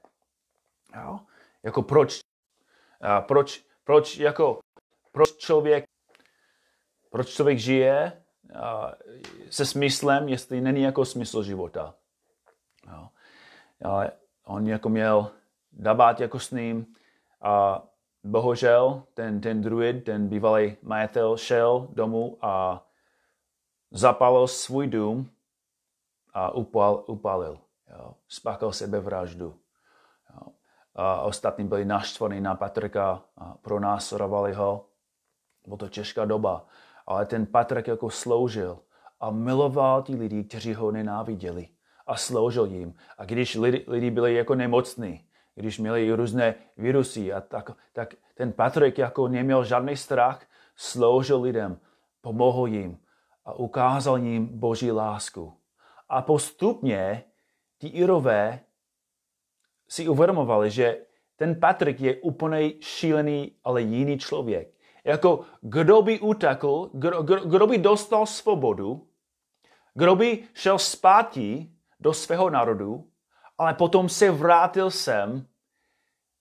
Jo? 0.95 1.19
Jako 1.63 1.81
proč, 1.81 2.19
a 3.01 3.21
proč, 3.21 3.65
proč, 3.83 4.17
jako, 4.17 4.59
proč 5.11 5.35
člověk, 5.37 5.85
proč 7.09 7.27
člověk 7.27 7.59
žije 7.59 8.23
a, 8.55 8.91
se 9.49 9.65
smyslem, 9.65 10.29
jestli 10.29 10.61
není 10.61 10.81
jako 10.81 11.05
smysl 11.05 11.43
života. 11.43 11.95
Jo? 12.87 13.09
Ale 13.83 14.11
on 14.45 14.67
jako 14.67 14.89
měl 14.89 15.31
dabat 15.71 16.19
jako 16.19 16.39
s 16.39 16.51
ním 16.51 16.85
a 17.41 17.83
bohužel 18.23 19.03
ten, 19.13 19.41
ten 19.41 19.61
druid, 19.61 20.03
ten 20.03 20.27
bývalý 20.27 20.77
majitel 20.81 21.37
šel 21.37 21.87
domů 21.91 22.37
a 22.41 22.86
zapalil 23.91 24.47
svůj 24.47 24.87
dům 24.87 25.29
a 26.33 26.51
upal, 26.51 27.03
upalil. 27.07 27.59
Jo. 27.97 28.13
Spáchal 28.27 28.71
sebevraždu. 28.71 29.55
Jo. 30.33 30.47
A 30.95 31.21
ostatní 31.21 31.67
byli 31.67 31.85
naštvaní 31.85 32.41
na 32.41 32.55
Patrika 32.55 33.23
a 33.37 33.53
pronásledovali 33.61 34.53
ho. 34.53 34.85
Byla 35.65 35.77
to 35.77 35.89
těžká 35.89 36.25
doba. 36.25 36.65
Ale 37.07 37.25
ten 37.25 37.45
Patrik 37.45 37.87
jako 37.87 38.09
sloužil 38.09 38.79
a 39.19 39.31
miloval 39.31 40.03
ty 40.03 40.15
lidi, 40.15 40.43
kteří 40.43 40.73
ho 40.73 40.91
nenáviděli 40.91 41.69
a 42.07 42.15
sloužil 42.15 42.65
jim. 42.65 42.95
A 43.17 43.25
když 43.25 43.55
lidi, 43.55 43.85
lidi 43.87 44.11
byli 44.11 44.35
jako 44.35 44.55
nemocní, 44.55 45.25
když 45.55 45.79
měli 45.79 46.13
různé 46.13 46.55
virusy, 46.77 47.33
a 47.33 47.41
tak, 47.41 47.71
tak 47.93 48.13
ten 48.35 48.53
Patrik 48.53 48.97
jako 48.97 49.27
neměl 49.27 49.63
žádný 49.63 49.97
strach, 49.97 50.45
sloužil 50.75 51.41
lidem, 51.41 51.79
pomohl 52.21 52.67
jim 52.67 52.99
a 53.47 53.53
ukázal 53.53 54.17
jim 54.17 54.47
Boží 54.59 54.91
lásku. 54.91 55.57
A 56.09 56.21
postupně 56.21 57.23
ti 57.77 57.87
Irové 57.87 58.59
si 59.87 60.07
uvědomovali, 60.07 60.71
že 60.71 61.05
ten 61.35 61.59
Patrik 61.59 61.99
je 61.99 62.15
úplně 62.15 62.73
šílený, 62.81 63.55
ale 63.63 63.81
jiný 63.81 64.17
člověk. 64.19 64.73
jako 65.03 65.45
kdo 65.61 66.01
by 66.01 66.19
utekl, 66.19 66.89
kdo, 66.93 67.23
kdo, 67.23 67.45
kdo 67.45 67.67
by 67.67 67.77
dostal 67.77 68.25
svobodu, 68.25 69.07
kdo 69.93 70.15
by 70.15 70.43
šel 70.53 70.79
zpátky 70.79 71.71
do 71.99 72.13
svého 72.13 72.49
národu, 72.49 73.09
ale 73.57 73.73
potom 73.73 74.09
se 74.09 74.31
vrátil 74.31 74.91
sem, 74.91 75.47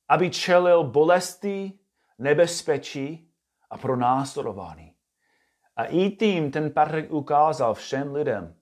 aby 0.09 0.31
čelil 0.31 0.85
bolesti, 0.85 1.73
nebezpečí 2.19 3.31
a 3.71 3.79
pronásledování. 3.79 4.96
A 5.77 5.85
i 5.85 6.11
tím 6.11 6.51
ten 6.51 6.71
Patrik 6.71 7.13
ukázal 7.13 7.75
všem 7.75 8.15
lidem, 8.15 8.55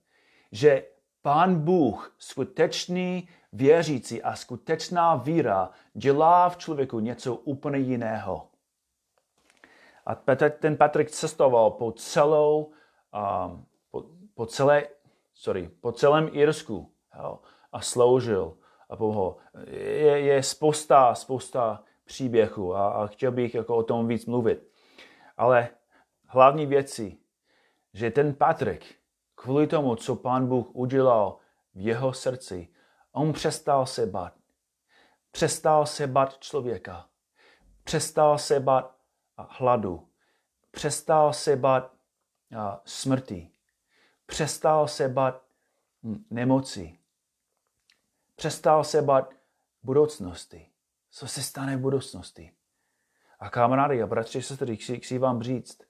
že 0.51 0.83
Pán 1.21 1.55
Bůh, 1.55 2.15
skutečný 2.19 3.27
věřící 3.53 4.23
a 4.23 4.35
skutečná 4.35 5.15
víra 5.15 5.69
dělá 5.93 6.49
v 6.49 6.57
člověku 6.57 6.99
něco 6.99 7.35
úplně 7.35 7.79
jiného. 7.79 8.47
A 10.05 10.15
ten 10.49 10.77
Patrik 10.77 11.11
cestoval 11.11 11.71
po 11.71 11.91
celou, 11.91 12.71
um, 13.45 13.65
po, 13.91 14.03
po, 14.33 14.45
celé, 14.45 14.83
sorry, 15.33 15.69
po 15.81 15.91
celém 15.91 16.29
Irsku 16.31 16.91
jo, 17.19 17.39
a 17.71 17.81
sloužil. 17.81 18.57
A 18.89 18.95
poho. 18.95 19.37
Je, 19.67 20.19
je 20.19 20.43
spousta, 20.43 21.15
spousta 21.15 21.83
příběhů 22.05 22.75
a, 22.75 22.87
a 22.87 23.07
chtěl 23.07 23.31
bych 23.31 23.55
jako 23.55 23.75
o 23.75 23.83
tom 23.83 24.07
víc 24.07 24.25
mluvit. 24.25 24.67
Ale 25.37 25.69
hlavní 26.35 26.65
věci, 26.65 27.17
že 27.93 28.11
ten 28.11 28.33
Patrik, 28.33 28.95
kvůli 29.35 29.67
tomu, 29.67 29.95
co 29.95 30.15
pán 30.15 30.47
Bůh 30.47 30.67
udělal 30.75 31.37
v 31.73 31.79
jeho 31.87 32.13
srdci, 32.13 32.67
on 33.11 33.33
přestal 33.33 33.85
se 33.85 34.05
bát. 34.05 34.33
Přestal 35.31 35.85
se 35.85 36.07
bát 36.07 36.39
člověka. 36.39 37.09
Přestal 37.83 38.37
se 38.37 38.59
bát 38.59 38.95
hladu. 39.37 40.07
Přestal 40.71 41.33
se 41.33 41.55
bát 41.55 41.93
smrti. 42.85 43.51
Přestal 44.25 44.87
se 44.87 45.09
bát 45.09 45.43
hm, 46.03 46.25
nemoci. 46.29 46.99
Přestal 48.35 48.83
se 48.83 49.01
bát 49.01 49.33
budoucnosti. 49.83 50.71
Co 51.11 51.27
se 51.27 51.43
stane 51.43 51.77
v 51.77 51.79
budoucnosti? 51.79 52.51
A 53.39 53.49
kamarády 53.49 54.03
a 54.03 54.07
bratři, 54.07 54.41
sestry, 54.41 54.77
chci, 54.77 54.99
chci 54.99 55.17
vám 55.17 55.43
říct, 55.43 55.81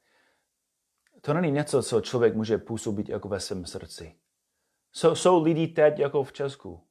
to 1.26 1.34
není 1.34 1.52
něco, 1.52 1.84
co 1.84 2.02
člověk 2.02 2.36
může 2.36 2.58
působit 2.58 3.10
jako 3.10 3.28
ve 3.28 3.40
svém 3.40 3.66
srdci. 3.66 4.16
Jsou, 4.92 5.16
jsou 5.16 5.44
lidi 5.44 5.68
teď 5.68 6.00
jako 6.00 6.24
v 6.24 6.34
Česku. 6.34 6.88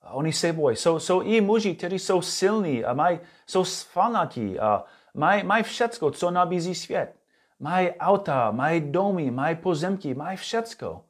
A 0.00 0.10
oni 0.10 0.32
se 0.32 0.52
bojí. 0.52 0.76
Jsou, 0.76 0.98
jsou 0.98 1.20
i 1.20 1.40
muži, 1.40 1.74
kteří 1.74 1.98
jsou 1.98 2.22
silní 2.22 2.84
a 2.84 2.94
mají, 2.94 3.20
jsou 3.46 3.64
svalnatí 3.64 4.58
a 4.58 4.84
mají, 5.14 5.42
mají 5.44 5.64
všecko, 5.64 6.10
co 6.10 6.30
nabízí 6.30 6.74
svět. 6.74 7.16
Mají 7.58 7.90
auta, 7.90 8.50
mají 8.50 8.92
domy, 8.92 9.30
mají 9.30 9.56
pozemky, 9.56 10.14
mají 10.14 10.36
všecko. 10.36 11.04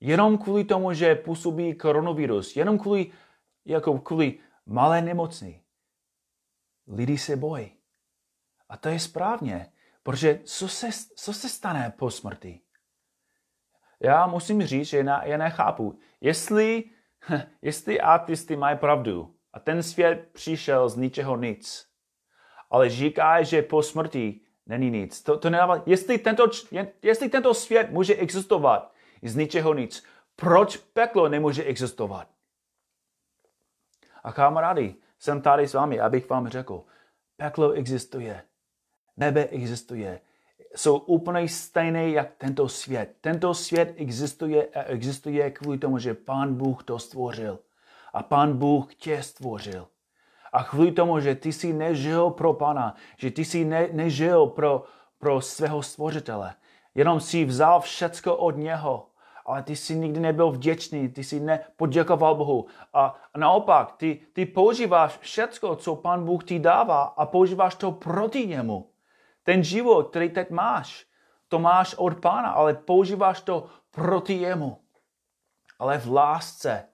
Jenom 0.00 0.38
kvůli 0.38 0.64
tomu, 0.64 0.92
že 0.92 1.14
působí 1.14 1.74
koronavirus, 1.74 2.56
jenom 2.56 2.78
kvůli, 2.78 3.12
jako 3.64 3.98
kvůli 3.98 4.38
malé 4.66 5.02
nemocní. 5.02 5.62
Lidi 6.86 7.18
se 7.18 7.36
bojí. 7.36 7.76
A 8.68 8.76
to 8.76 8.88
je 8.88 9.00
správně. 9.00 9.72
Protože 10.02 10.40
co 10.44 10.68
se, 10.68 10.88
co 11.16 11.32
se 11.32 11.48
stane 11.48 11.94
po 11.98 12.10
smrti? 12.10 12.60
Já 14.00 14.26
musím 14.26 14.66
říct, 14.66 14.86
že 14.86 14.98
já 14.98 15.36
nechápu. 15.36 15.98
Jestli, 16.20 16.84
jestli 17.62 18.00
artisty 18.00 18.56
mají 18.56 18.78
pravdu 18.78 19.34
a 19.52 19.60
ten 19.60 19.82
svět 19.82 20.28
přišel 20.32 20.88
z 20.88 20.96
ničeho 20.96 21.36
nic, 21.36 21.86
ale 22.70 22.90
říká, 22.90 23.42
že 23.42 23.62
po 23.62 23.82
smrti 23.82 24.40
není 24.66 24.90
nic. 24.90 25.22
To, 25.22 25.38
to 25.38 25.50
nedává, 25.50 25.82
jestli, 25.86 26.18
tento, 26.18 26.50
jestli 27.02 27.28
tento 27.28 27.54
svět 27.54 27.90
může 27.90 28.14
existovat 28.14 28.94
z 29.22 29.36
ničeho 29.36 29.74
nic, 29.74 30.04
proč 30.36 30.76
peklo 30.76 31.28
nemůže 31.28 31.64
existovat? 31.64 32.28
A 34.22 34.32
kamarády, 34.32 34.94
jsem 35.18 35.42
tady 35.42 35.68
s 35.68 35.74
vámi, 35.74 36.00
abych 36.00 36.28
vám 36.28 36.48
řekl, 36.48 36.84
peklo 37.36 37.72
existuje 37.72 38.42
nebe 39.18 39.46
existuje, 39.46 40.20
jsou 40.76 40.98
úplně 40.98 41.48
stejné 41.48 42.10
jak 42.10 42.28
tento 42.38 42.68
svět. 42.68 43.14
Tento 43.20 43.54
svět 43.54 43.94
existuje 43.96 44.66
a 44.66 44.82
existuje 44.82 45.50
kvůli 45.50 45.78
tomu, 45.78 45.98
že 45.98 46.14
Pán 46.14 46.54
Bůh 46.54 46.84
to 46.84 46.98
stvořil. 46.98 47.58
A 48.12 48.22
Pán 48.22 48.58
Bůh 48.58 48.94
tě 48.94 49.22
stvořil. 49.22 49.86
A 50.52 50.64
kvůli 50.64 50.92
tomu, 50.92 51.20
že 51.20 51.34
ty 51.34 51.52
jsi 51.52 51.72
nežil 51.72 52.30
pro 52.30 52.52
Pana, 52.52 52.94
že 53.16 53.30
ty 53.30 53.44
jsi 53.44 53.64
ne, 53.64 53.88
nežil 53.92 54.46
pro, 54.46 54.84
pro 55.18 55.40
svého 55.40 55.82
stvořitele. 55.82 56.54
Jenom 56.94 57.20
si 57.20 57.44
vzal 57.44 57.80
všecko 57.80 58.36
od 58.36 58.56
něho, 58.56 59.06
ale 59.46 59.62
ty 59.62 59.76
jsi 59.76 59.96
nikdy 59.96 60.20
nebyl 60.20 60.50
vděčný, 60.50 61.08
ty 61.08 61.24
jsi 61.24 61.40
nepoděkoval 61.40 62.34
Bohu. 62.34 62.66
A 62.94 63.20
naopak, 63.36 63.92
ty, 63.92 64.20
ty 64.32 64.46
používáš 64.46 65.18
všecko, 65.18 65.76
co 65.76 65.96
Pán 65.96 66.24
Bůh 66.24 66.44
ti 66.44 66.58
dává 66.58 67.02
a 67.02 67.26
používáš 67.26 67.74
to 67.74 67.92
proti 67.92 68.46
němu. 68.46 68.86
Ten 69.48 69.64
život, 69.64 70.10
který 70.10 70.28
teď 70.28 70.50
máš, 70.50 71.06
to 71.48 71.58
máš 71.58 71.94
od 71.94 72.20
pána, 72.20 72.50
ale 72.50 72.74
používáš 72.74 73.40
to 73.40 73.66
proti 73.90 74.34
jemu. 74.34 74.80
Ale 75.78 75.98
v 75.98 76.12
lásce 76.12 76.88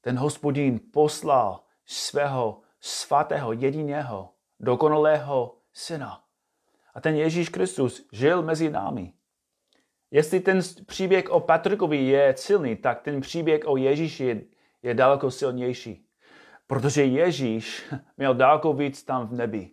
ten 0.00 0.18
hospodin 0.18 0.80
poslal 0.92 1.64
svého 1.86 2.60
svatého, 2.80 3.52
jediného, 3.52 4.34
dokonalého 4.60 5.56
syna. 5.72 6.24
A 6.94 7.00
ten 7.00 7.16
Ježíš 7.16 7.48
Kristus 7.48 8.08
žil 8.12 8.42
mezi 8.42 8.70
námi. 8.70 9.12
Jestli 10.10 10.40
ten 10.40 10.60
příběh 10.86 11.30
o 11.30 11.40
Patrikovi 11.40 11.96
je 11.96 12.34
silný, 12.36 12.76
tak 12.76 13.02
ten 13.02 13.20
příběh 13.20 13.60
o 13.64 13.76
Ježíši 13.76 14.24
je, 14.24 14.42
je 14.82 14.94
daleko 14.94 15.30
silnější. 15.30 16.06
Protože 16.66 17.04
Ježíš 17.04 17.92
měl 18.16 18.34
daleko 18.34 18.72
víc 18.72 19.02
tam 19.02 19.26
v 19.28 19.32
nebi. 19.32 19.70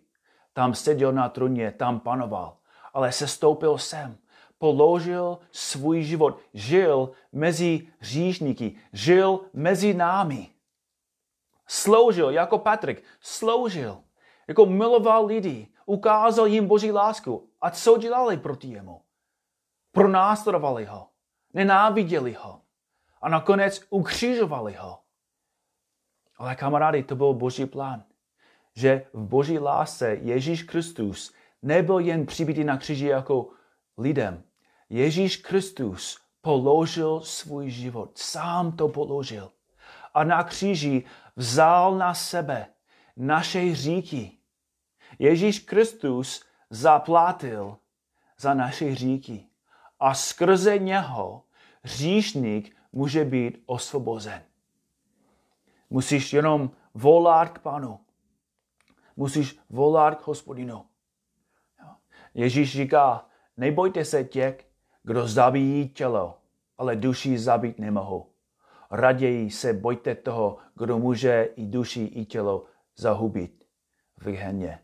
Tam 0.52 0.74
seděl 0.74 1.12
na 1.12 1.28
truně, 1.28 1.72
tam 1.72 2.00
panoval. 2.00 2.56
Ale 2.94 3.12
se 3.12 3.28
stoupil 3.28 3.78
sem, 3.78 4.18
položil 4.58 5.38
svůj 5.52 6.02
život, 6.02 6.38
žil 6.54 7.10
mezi 7.32 7.88
říšníky, 8.00 8.76
žil 8.92 9.40
mezi 9.52 9.94
námi. 9.94 10.48
Sloužil 11.66 12.30
jako 12.30 12.58
Patrik, 12.58 13.04
sloužil, 13.20 13.98
jako 14.48 14.66
miloval 14.66 15.26
lidi, 15.26 15.68
ukázal 15.86 16.46
jim 16.46 16.66
Boží 16.66 16.92
lásku. 16.92 17.50
A 17.60 17.70
co 17.70 17.98
dělali 17.98 18.36
proti 18.36 18.68
jemu? 18.68 19.02
Pronásledovali 19.92 20.84
ho, 20.84 21.08
nenáviděli 21.54 22.32
ho 22.32 22.60
a 23.22 23.28
nakonec 23.28 23.82
ukřižovali 23.90 24.72
ho. 24.72 24.98
Ale 26.38 26.56
kamarády, 26.56 27.02
to 27.02 27.16
byl 27.16 27.34
Boží 27.34 27.66
plán 27.66 28.04
že 28.74 29.06
v 29.12 29.24
boží 29.24 29.58
lásce 29.58 30.14
Ježíš 30.14 30.62
Kristus 30.62 31.34
nebyl 31.62 31.98
jen 31.98 32.26
přibitý 32.26 32.64
na 32.64 32.76
kříži 32.76 33.06
jako 33.06 33.48
lidem. 33.98 34.42
Ježíš 34.90 35.36
Kristus 35.36 36.20
položil 36.40 37.20
svůj 37.20 37.70
život, 37.70 38.18
sám 38.18 38.72
to 38.72 38.88
položil. 38.88 39.50
A 40.14 40.24
na 40.24 40.42
kříži 40.42 41.04
vzal 41.36 41.98
na 41.98 42.14
sebe 42.14 42.66
naše 43.16 43.60
hříky. 43.60 44.38
Ježíš 45.18 45.58
Kristus 45.58 46.44
zaplatil 46.70 47.76
za 48.38 48.54
naše 48.54 48.84
hříky. 48.84 49.46
A 50.00 50.14
skrze 50.14 50.78
něho 50.78 51.42
hříšník 51.82 52.76
může 52.92 53.24
být 53.24 53.62
osvobozen. 53.66 54.42
Musíš 55.90 56.32
jenom 56.32 56.70
volat 56.94 57.48
k 57.48 57.58
panu 57.58 58.00
musíš 59.16 59.58
volat 59.70 60.14
k 60.14 60.26
hospodinu. 60.26 60.86
Ježíš 62.34 62.72
říká, 62.72 63.26
nebojte 63.56 64.04
se 64.04 64.24
těch, 64.24 64.68
kdo 65.02 65.28
zabíjí 65.28 65.88
tělo, 65.88 66.38
ale 66.78 66.96
duši 66.96 67.38
zabít 67.38 67.78
nemohou. 67.78 68.32
Raději 68.90 69.50
se 69.50 69.72
bojte 69.72 70.14
toho, 70.14 70.58
kdo 70.74 70.98
může 70.98 71.42
i 71.42 71.66
duši, 71.66 72.02
i 72.02 72.24
tělo 72.24 72.64
zahubit 72.96 73.64
v 74.16 74.26
hyheně. 74.26 74.82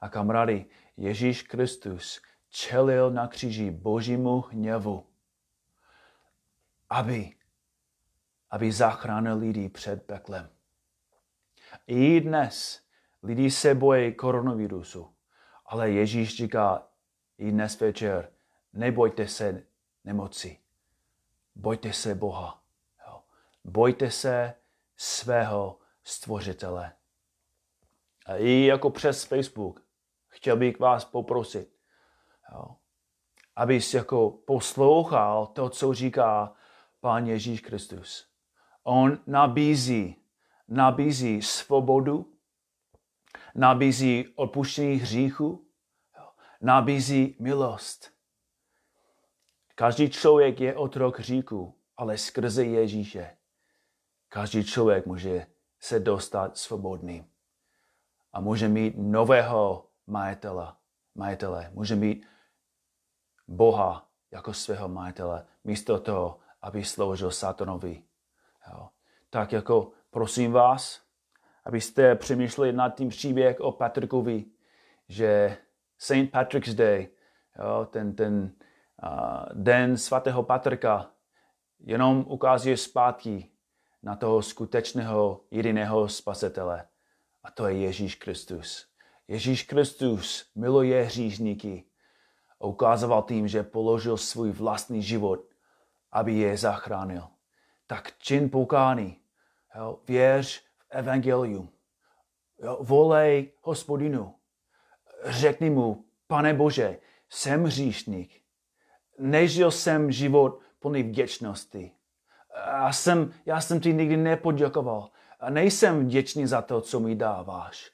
A 0.00 0.08
kamarády, 0.08 0.66
Ježíš 0.96 1.42
Kristus 1.42 2.20
čelil 2.48 3.10
na 3.10 3.28
kříži 3.28 3.70
božímu 3.70 4.40
hněvu, 4.40 5.06
aby, 6.90 7.32
aby 8.50 8.72
zachránil 8.72 9.38
lidi 9.38 9.68
před 9.68 10.02
peklem. 10.02 10.50
I 11.86 12.20
dnes 12.20 12.82
Lidi 13.22 13.50
se 13.50 13.74
bojí 13.74 14.14
koronavirusu, 14.14 15.14
ale 15.66 15.90
Ježíš 15.90 16.36
říká 16.36 16.86
i 17.38 17.50
dnes 17.50 17.80
večer, 17.80 18.32
nebojte 18.72 19.28
se 19.28 19.62
nemoci, 20.04 20.58
bojte 21.54 21.92
se 21.92 22.14
Boha, 22.14 22.62
jo. 23.06 23.22
bojte 23.64 24.10
se 24.10 24.54
svého 24.96 25.78
stvořitele. 26.04 26.92
A 28.26 28.36
i 28.36 28.64
jako 28.64 28.90
přes 28.90 29.24
Facebook 29.24 29.82
chtěl 30.28 30.56
bych 30.56 30.78
vás 30.80 31.04
poprosit, 31.04 31.76
jo, 32.52 32.76
abys 33.56 33.94
jako 33.94 34.30
poslouchal 34.30 35.46
to, 35.46 35.68
co 35.70 35.94
říká 35.94 36.52
Pán 37.00 37.26
Ježíš 37.26 37.60
Kristus. 37.60 38.28
On 38.82 39.18
nabízí, 39.26 40.16
nabízí 40.68 41.42
svobodu, 41.42 42.31
nabízí 43.54 44.28
odpuštění 44.34 44.94
hříchu, 44.96 45.66
nabízí 46.60 47.36
milost. 47.40 48.12
Každý 49.74 50.10
člověk 50.10 50.60
je 50.60 50.76
otrok 50.76 51.18
hříchu, 51.18 51.78
ale 51.96 52.18
skrze 52.18 52.64
Ježíše 52.64 53.36
každý 54.32 54.64
člověk 54.64 55.06
může 55.06 55.46
se 55.80 56.00
dostat 56.00 56.56
svobodný 56.56 57.30
a 58.32 58.40
může 58.40 58.68
mít 58.68 58.94
nového 58.96 59.88
majitele, 60.06 60.72
majitele. 61.14 61.70
Může 61.72 61.96
mít 61.96 62.26
Boha 63.48 64.08
jako 64.30 64.54
svého 64.54 64.88
majitele, 64.88 65.46
místo 65.64 65.98
toho, 65.98 66.38
aby 66.62 66.84
sloužil 66.84 67.30
satanovi. 67.30 68.02
Jo. 68.72 68.88
Tak 69.30 69.52
jako 69.52 69.92
prosím 70.10 70.52
vás, 70.52 71.01
abyste 71.64 72.14
přemýšleli 72.14 72.72
nad 72.72 72.94
tím 72.96 73.08
příběh 73.08 73.60
o 73.60 73.72
Patrikovi, 73.72 74.44
že 75.08 75.56
St. 75.98 76.30
Patrick's 76.32 76.74
Day, 76.74 77.08
jo, 77.58 77.86
ten, 77.90 78.14
ten 78.14 78.52
uh, 79.02 79.44
den 79.52 79.96
svatého 79.96 80.42
Patrika, 80.42 81.10
jenom 81.80 82.24
ukazuje 82.28 82.76
zpátky 82.76 83.50
na 84.02 84.16
toho 84.16 84.42
skutečného 84.42 85.40
jediného 85.50 86.08
spasitele. 86.08 86.86
A 87.42 87.50
to 87.50 87.68
je 87.68 87.78
Ježíš 87.78 88.14
Kristus. 88.14 88.86
Ježíš 89.28 89.62
Kristus 89.62 90.50
miluje 90.54 91.02
hříšníky 91.02 91.84
a 92.60 92.64
ukázal 92.64 93.22
tím, 93.28 93.48
že 93.48 93.62
položil 93.62 94.16
svůj 94.16 94.50
vlastní 94.50 95.02
život, 95.02 95.40
aby 96.12 96.34
je 96.34 96.56
zachránil. 96.56 97.28
Tak 97.86 98.18
čin 98.18 98.50
pokání, 98.50 99.20
věř 100.08 100.64
evangelium, 100.92 101.68
jo, 102.62 102.78
volej 102.80 103.52
hospodinu, 103.62 104.34
řekni 105.24 105.70
mu, 105.70 106.04
pane 106.26 106.54
Bože, 106.54 106.98
jsem 107.30 107.64
hříšník, 107.64 108.42
nežil 109.18 109.70
jsem 109.70 110.12
život 110.12 110.60
plný 110.78 111.02
vděčnosti. 111.02 111.90
Já 112.66 112.92
jsem, 112.92 113.32
já 113.46 113.60
jsem 113.60 113.80
ti 113.80 113.94
nikdy 113.94 114.16
nepoděkoval. 114.16 115.10
A 115.40 115.50
nejsem 115.50 116.04
vděčný 116.04 116.46
za 116.46 116.62
to, 116.62 116.80
co 116.80 117.00
mi 117.00 117.14
dáváš. 117.14 117.90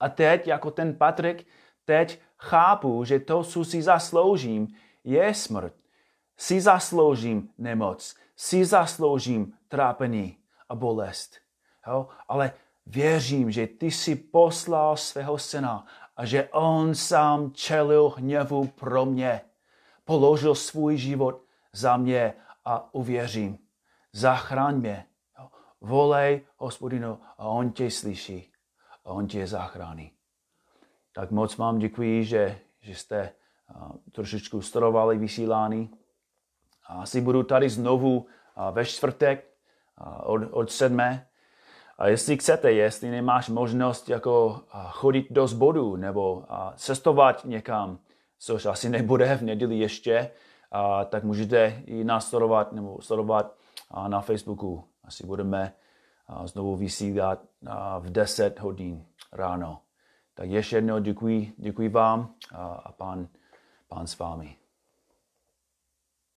A 0.00 0.08
teď, 0.08 0.46
jako 0.46 0.70
ten 0.70 0.96
Patrik, 0.96 1.46
teď 1.84 2.20
chápu, 2.38 3.04
že 3.04 3.20
to, 3.20 3.44
co 3.44 3.64
si 3.64 3.82
zasloužím, 3.82 4.68
je 5.04 5.34
smrt. 5.34 5.74
Si 6.36 6.60
zasloužím 6.60 7.50
nemoc, 7.58 8.16
si 8.36 8.64
zasloužím 8.64 9.54
trápení 9.68 10.38
a 10.68 10.74
bolest. 10.74 11.43
Jo? 11.86 12.08
Ale 12.28 12.52
věřím, 12.86 13.50
že 13.50 13.66
ty 13.66 13.90
si 13.90 14.16
poslal 14.16 14.96
svého 14.96 15.38
syna 15.38 15.86
a 16.16 16.24
že 16.24 16.48
on 16.48 16.94
sám 16.94 17.52
čelil 17.52 18.08
hněvu 18.08 18.66
pro 18.66 19.06
mě. 19.06 19.40
Položil 20.04 20.54
svůj 20.54 20.96
život 20.96 21.42
za 21.72 21.96
mě 21.96 22.34
a 22.64 22.94
uvěřím. 22.94 23.58
Zachraň 24.12 24.76
mě. 24.76 25.06
Volej 25.80 26.40
hospodinu 26.56 27.18
a 27.38 27.44
on 27.44 27.72
tě 27.72 27.90
slyší 27.90 28.52
a 29.04 29.10
on 29.10 29.26
tě 29.26 29.46
zachrání. 29.46 30.12
Tak 31.12 31.30
moc 31.30 31.56
vám 31.56 31.78
děkuji, 31.78 32.24
že, 32.24 32.58
že 32.80 32.94
jste 32.94 33.32
trošičku 34.12 34.62
studovali 34.62 35.18
vysílání. 35.18 35.90
Asi 36.86 37.20
budu 37.20 37.42
tady 37.42 37.70
znovu 37.70 38.18
uh, 38.18 38.26
ve 38.70 38.84
čtvrtek 38.84 39.50
od, 40.22 40.42
od 40.50 40.70
sedmé. 40.70 41.28
A 41.98 42.08
jestli 42.08 42.36
chcete, 42.36 42.72
jestli 42.72 43.10
nemáš 43.10 43.48
možnost 43.48 44.08
jako 44.08 44.60
chodit 44.90 45.26
do 45.30 45.46
zboru 45.46 45.96
nebo 45.96 46.44
cestovat 46.76 47.44
někam, 47.44 47.98
což 48.38 48.66
asi 48.66 48.88
nebude 48.88 49.36
v 49.36 49.42
neděli 49.42 49.78
ještě, 49.78 50.30
tak 51.08 51.24
můžete 51.24 51.82
i 51.86 52.04
nás 52.04 52.28
sledovat 52.28 52.72
nebo 52.72 53.00
sledovat 53.00 53.54
na 54.08 54.20
Facebooku. 54.20 54.84
Asi 55.04 55.26
budeme 55.26 55.72
znovu 56.44 56.76
vysílat 56.76 57.38
v 58.00 58.10
10 58.10 58.60
hodin 58.60 59.06
ráno. 59.32 59.80
Tak 60.34 60.50
ještě 60.50 60.76
jednou 60.76 60.98
děkuji, 60.98 61.52
děkuji 61.56 61.88
vám 61.88 62.34
a 62.84 62.92
pán, 62.92 63.28
pán 63.88 64.06
s 64.06 64.18
vámi. 64.18 64.56